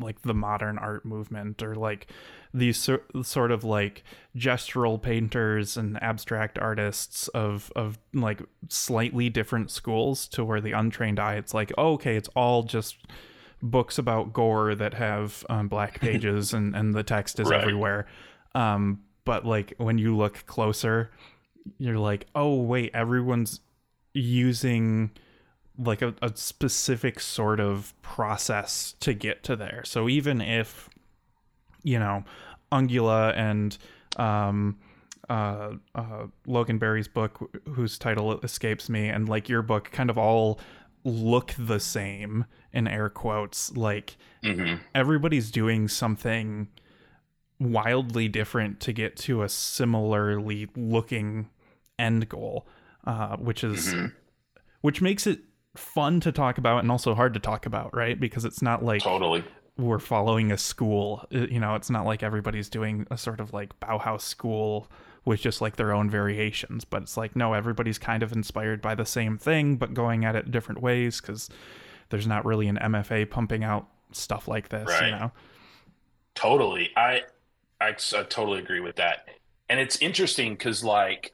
like 0.00 0.22
the 0.22 0.34
modern 0.34 0.76
art 0.78 1.04
movement 1.04 1.62
or 1.62 1.74
like 1.76 2.08
these 2.52 2.76
sor- 2.78 3.02
sort 3.22 3.52
of 3.52 3.62
like 3.62 4.02
gestural 4.36 5.00
painters 5.00 5.76
and 5.76 6.02
abstract 6.02 6.58
artists 6.58 7.28
of 7.28 7.70
of 7.76 7.98
like 8.12 8.40
slightly 8.68 9.28
different 9.28 9.70
schools 9.70 10.26
to 10.26 10.44
where 10.44 10.60
the 10.60 10.72
untrained 10.72 11.20
eye 11.20 11.34
it's 11.36 11.54
like 11.54 11.70
oh, 11.78 11.92
okay 11.92 12.16
it's 12.16 12.28
all 12.34 12.62
just 12.64 12.96
books 13.62 13.98
about 13.98 14.32
gore 14.32 14.74
that 14.74 14.94
have 14.94 15.46
um, 15.48 15.68
black 15.68 16.00
pages 16.06 16.52
and 16.52 16.74
and 16.74 16.92
the 16.94 17.04
text 17.04 17.38
is 17.38 17.48
Right. 17.48 17.60
everywhere 17.60 18.06
um 18.56 19.00
but 19.24 19.44
like 19.44 19.74
when 19.78 19.98
you 19.98 20.16
look 20.16 20.44
closer 20.46 21.10
you're 21.78 21.98
like 21.98 22.26
oh 22.34 22.54
wait 22.56 22.90
everyone's 22.94 23.60
using 24.14 25.10
like 25.78 26.02
a, 26.02 26.14
a 26.22 26.32
specific 26.34 27.20
sort 27.20 27.60
of 27.60 27.94
process 28.02 28.94
to 29.00 29.14
get 29.14 29.42
to 29.44 29.56
there. 29.56 29.82
So 29.84 30.08
even 30.08 30.40
if 30.40 30.88
you 31.82 31.98
know 31.98 32.24
Ungula 32.70 33.36
and 33.36 33.76
um, 34.16 34.78
uh, 35.28 35.72
uh, 35.94 36.26
Logan 36.46 36.78
Berry's 36.78 37.08
book, 37.08 37.60
whose 37.70 37.98
title 37.98 38.38
escapes 38.40 38.88
me, 38.88 39.08
and 39.08 39.28
like 39.28 39.48
your 39.48 39.62
book, 39.62 39.90
kind 39.92 40.10
of 40.10 40.18
all 40.18 40.60
look 41.04 41.54
the 41.58 41.80
same 41.80 42.44
in 42.72 42.86
air 42.86 43.08
quotes. 43.08 43.74
Like 43.76 44.16
hmm 44.42 44.74
everybody's 44.94 45.50
doing 45.50 45.88
something 45.88 46.68
wildly 47.62 48.28
different 48.28 48.80
to 48.80 48.92
get 48.92 49.16
to 49.16 49.42
a 49.42 49.48
similarly 49.48 50.68
looking 50.76 51.48
end 51.98 52.28
goal, 52.28 52.66
uh, 53.06 53.36
which 53.36 53.64
is 53.64 53.92
hmm 53.92 54.06
which 54.80 55.00
makes 55.00 55.28
it 55.28 55.38
fun 55.76 56.18
to 56.18 56.32
talk 56.32 56.58
about 56.58 56.80
and 56.80 56.90
also 56.90 57.14
hard 57.14 57.32
to 57.34 57.38
talk 57.40 57.66
about, 57.66 57.94
right? 57.96 58.18
Because 58.18 58.44
it's 58.44 58.60
not 58.60 58.84
like 58.84 59.00
Totally. 59.02 59.44
we're 59.78 60.00
following 60.00 60.50
a 60.50 60.58
school. 60.58 61.24
Uh, 61.32 61.46
You 61.46 61.60
know, 61.60 61.76
it's 61.76 61.88
not 61.88 62.04
like 62.04 62.24
everybody's 62.24 62.68
doing 62.68 63.06
a 63.08 63.16
sort 63.16 63.38
of 63.38 63.52
like 63.52 63.78
Bauhaus 63.78 64.22
school 64.22 64.90
with 65.24 65.40
just 65.40 65.60
like 65.60 65.76
their 65.76 65.92
own 65.92 66.10
variations, 66.10 66.84
but 66.84 67.02
it's 67.02 67.16
like 67.16 67.36
no, 67.36 67.54
everybody's 67.54 67.96
kind 67.98 68.24
of 68.24 68.32
inspired 68.32 68.82
by 68.82 68.96
the 68.96 69.06
same 69.06 69.38
thing, 69.38 69.76
but 69.76 69.94
going 69.94 70.24
at 70.24 70.34
it 70.34 70.50
different 70.50 70.82
ways 70.82 71.20
because 71.20 71.48
there's 72.08 72.26
not 72.26 72.44
really 72.44 72.66
an 72.66 72.76
MFA 72.76 73.30
pumping 73.30 73.62
out 73.62 73.86
stuff 74.10 74.48
like 74.48 74.68
this. 74.70 74.88
You 75.00 75.10
know, 75.12 75.32
Totally. 76.34 76.90
I, 76.96 77.22
I 77.82 78.18
I 78.18 78.22
totally 78.24 78.58
agree 78.58 78.80
with 78.80 78.96
that. 78.96 79.28
And 79.68 79.80
it's 79.80 79.96
interesting 79.98 80.52
because, 80.52 80.84
like, 80.84 81.32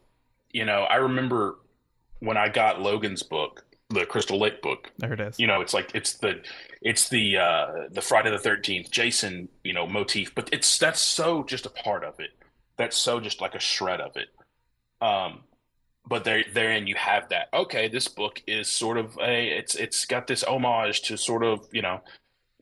you 0.51 0.65
know, 0.65 0.83
I 0.83 0.97
remember 0.97 1.59
when 2.21 2.37
I 2.37 2.49
got 2.49 2.81
Logan's 2.81 3.23
book, 3.23 3.65
the 3.91 4.05
Crystal 4.07 4.39
Lake 4.39 4.63
book. 4.63 4.91
there 4.99 5.13
it 5.13 5.21
is. 5.21 5.39
You 5.39 5.47
know, 5.47 5.61
it's 5.61 5.75
like 5.75 5.91
it's 5.95 6.15
the 6.15 6.43
it's 6.83 7.09
the 7.09 7.39
uh 7.39 7.67
the 7.91 8.01
Friday 8.03 8.31
the 8.31 8.39
Thirteenth 8.39 8.91
Jason 8.91 9.49
you 9.65 9.73
know 9.73 9.87
motif, 9.87 10.35
but 10.35 10.49
it's 10.53 10.79
that's 10.79 11.01
so 11.01 11.43
just 11.43 11.67
a 11.67 11.71
part 11.71 12.05
of 12.05 12.21
it. 12.21 12.31
That's 12.77 12.97
so 12.97 13.21
just 13.21 13.41
like 13.41 13.55
a 13.55 13.61
shred 13.61 14.01
of 14.01 14.17
it. 14.17 14.29
Um, 15.01 15.41
but 16.07 16.25
there 16.25 16.45
therein 16.53 16.87
you 16.87 16.95
have 16.97 17.29
that. 17.31 17.49
Okay, 17.53 17.89
this 17.89 18.09
book 18.09 18.43
is 18.47 18.69
sort 18.69 18.99
of 18.99 19.19
a 19.19 19.49
it's 19.49 19.75
it's 19.75 20.05
got 20.05 20.27
this 20.27 20.43
homage 20.43 21.03
to 21.03 21.17
sort 21.17 21.43
of 21.45 21.67
you 21.73 21.83
know 21.83 22.01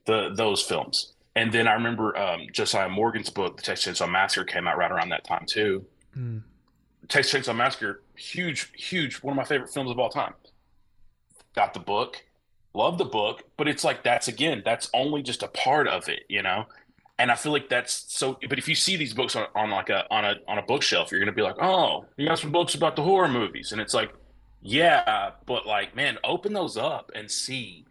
the 0.05 0.31
those 0.33 0.61
films. 0.61 1.13
And 1.37 1.51
then 1.51 1.67
I 1.67 1.73
remember 1.73 2.17
um, 2.17 2.47
Josiah 2.51 2.89
Morgan's 2.89 3.29
book, 3.29 3.57
The 3.57 3.61
Texas 3.61 3.99
Chainsaw 3.99 4.09
Massacre, 4.09 4.43
came 4.43 4.67
out 4.67 4.75
right 4.75 4.91
around 4.91 5.09
that 5.09 5.23
time 5.23 5.45
too. 5.45 5.85
Mm. 6.17 6.41
Texas 7.09 7.31
Chainsaw 7.31 7.55
Massacre, 7.55 8.01
huge, 8.15 8.71
huge, 8.73 9.17
one 9.17 9.33
of 9.33 9.37
my 9.37 9.43
favorite 9.43 9.71
films 9.71 9.91
of 9.91 9.99
all 9.99 10.09
time. 10.09 10.33
Got 11.53 11.75
the 11.75 11.79
book, 11.79 12.25
love 12.73 12.97
the 12.97 13.05
book, 13.05 13.43
but 13.55 13.67
it's 13.67 13.83
like 13.83 14.03
that's 14.03 14.27
again, 14.27 14.63
that's 14.65 14.89
only 14.95 15.21
just 15.21 15.43
a 15.43 15.47
part 15.49 15.87
of 15.87 16.09
it, 16.09 16.21
you 16.27 16.41
know. 16.41 16.65
And 17.19 17.29
I 17.29 17.35
feel 17.35 17.51
like 17.51 17.69
that's 17.69 18.05
so. 18.07 18.39
But 18.49 18.57
if 18.57 18.67
you 18.67 18.73
see 18.73 18.95
these 18.95 19.13
books 19.13 19.35
on, 19.35 19.45
on 19.53 19.69
like 19.69 19.89
a 19.89 20.11
on 20.11 20.25
a 20.25 20.37
on 20.47 20.57
a 20.57 20.63
bookshelf, 20.63 21.11
you're 21.11 21.19
gonna 21.19 21.31
be 21.31 21.43
like, 21.43 21.61
oh, 21.61 22.05
you 22.17 22.27
got 22.27 22.39
some 22.39 22.51
books 22.51 22.73
about 22.73 22.95
the 22.95 23.03
horror 23.03 23.27
movies, 23.27 23.73
and 23.73 23.79
it's 23.79 23.93
like, 23.93 24.11
yeah, 24.63 25.31
but 25.45 25.67
like, 25.67 25.95
man, 25.95 26.17
open 26.23 26.53
those 26.53 26.77
up 26.77 27.11
and 27.13 27.29
see. 27.29 27.85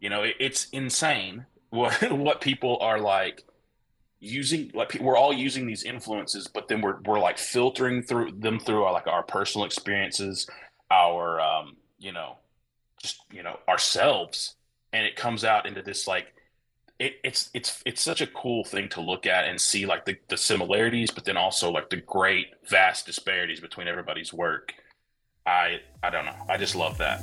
You 0.00 0.10
know, 0.10 0.24
it, 0.24 0.34
it's 0.40 0.68
insane 0.70 1.46
what 1.70 1.92
what 2.12 2.40
people 2.40 2.78
are 2.80 3.00
like 3.00 3.44
using 4.20 4.70
like 4.74 4.96
we're 5.00 5.16
all 5.16 5.32
using 5.32 5.64
these 5.66 5.84
influences 5.84 6.48
but 6.48 6.66
then 6.66 6.80
we're 6.80 7.00
we're 7.02 7.20
like 7.20 7.38
filtering 7.38 8.02
through 8.02 8.32
them 8.32 8.58
through 8.58 8.82
our 8.82 8.92
like 8.92 9.06
our 9.06 9.22
personal 9.22 9.64
experiences 9.64 10.48
our 10.90 11.40
um 11.40 11.76
you 11.98 12.10
know 12.10 12.36
just 13.00 13.20
you 13.32 13.42
know 13.42 13.58
ourselves. 13.68 14.54
And 14.92 15.06
it 15.06 15.16
comes 15.16 15.44
out 15.44 15.66
into 15.66 15.82
this 15.82 16.06
like 16.06 16.34
it, 16.98 17.14
it's 17.22 17.50
it's 17.54 17.82
it's 17.84 18.02
such 18.02 18.20
a 18.20 18.26
cool 18.26 18.64
thing 18.64 18.88
to 18.90 19.00
look 19.00 19.26
at 19.26 19.46
and 19.46 19.60
see 19.60 19.86
like 19.86 20.04
the, 20.04 20.16
the 20.28 20.36
similarities 20.36 21.10
but 21.10 21.24
then 21.24 21.36
also 21.36 21.70
like 21.70 21.90
the 21.90 21.96
great 21.96 22.46
vast 22.68 23.06
disparities 23.06 23.60
between 23.60 23.88
everybody's 23.88 24.32
work. 24.32 24.74
I 25.46 25.80
i 26.02 26.10
don't 26.10 26.24
know. 26.24 26.36
I 26.48 26.56
just 26.56 26.74
love 26.74 26.98
that 26.98 27.22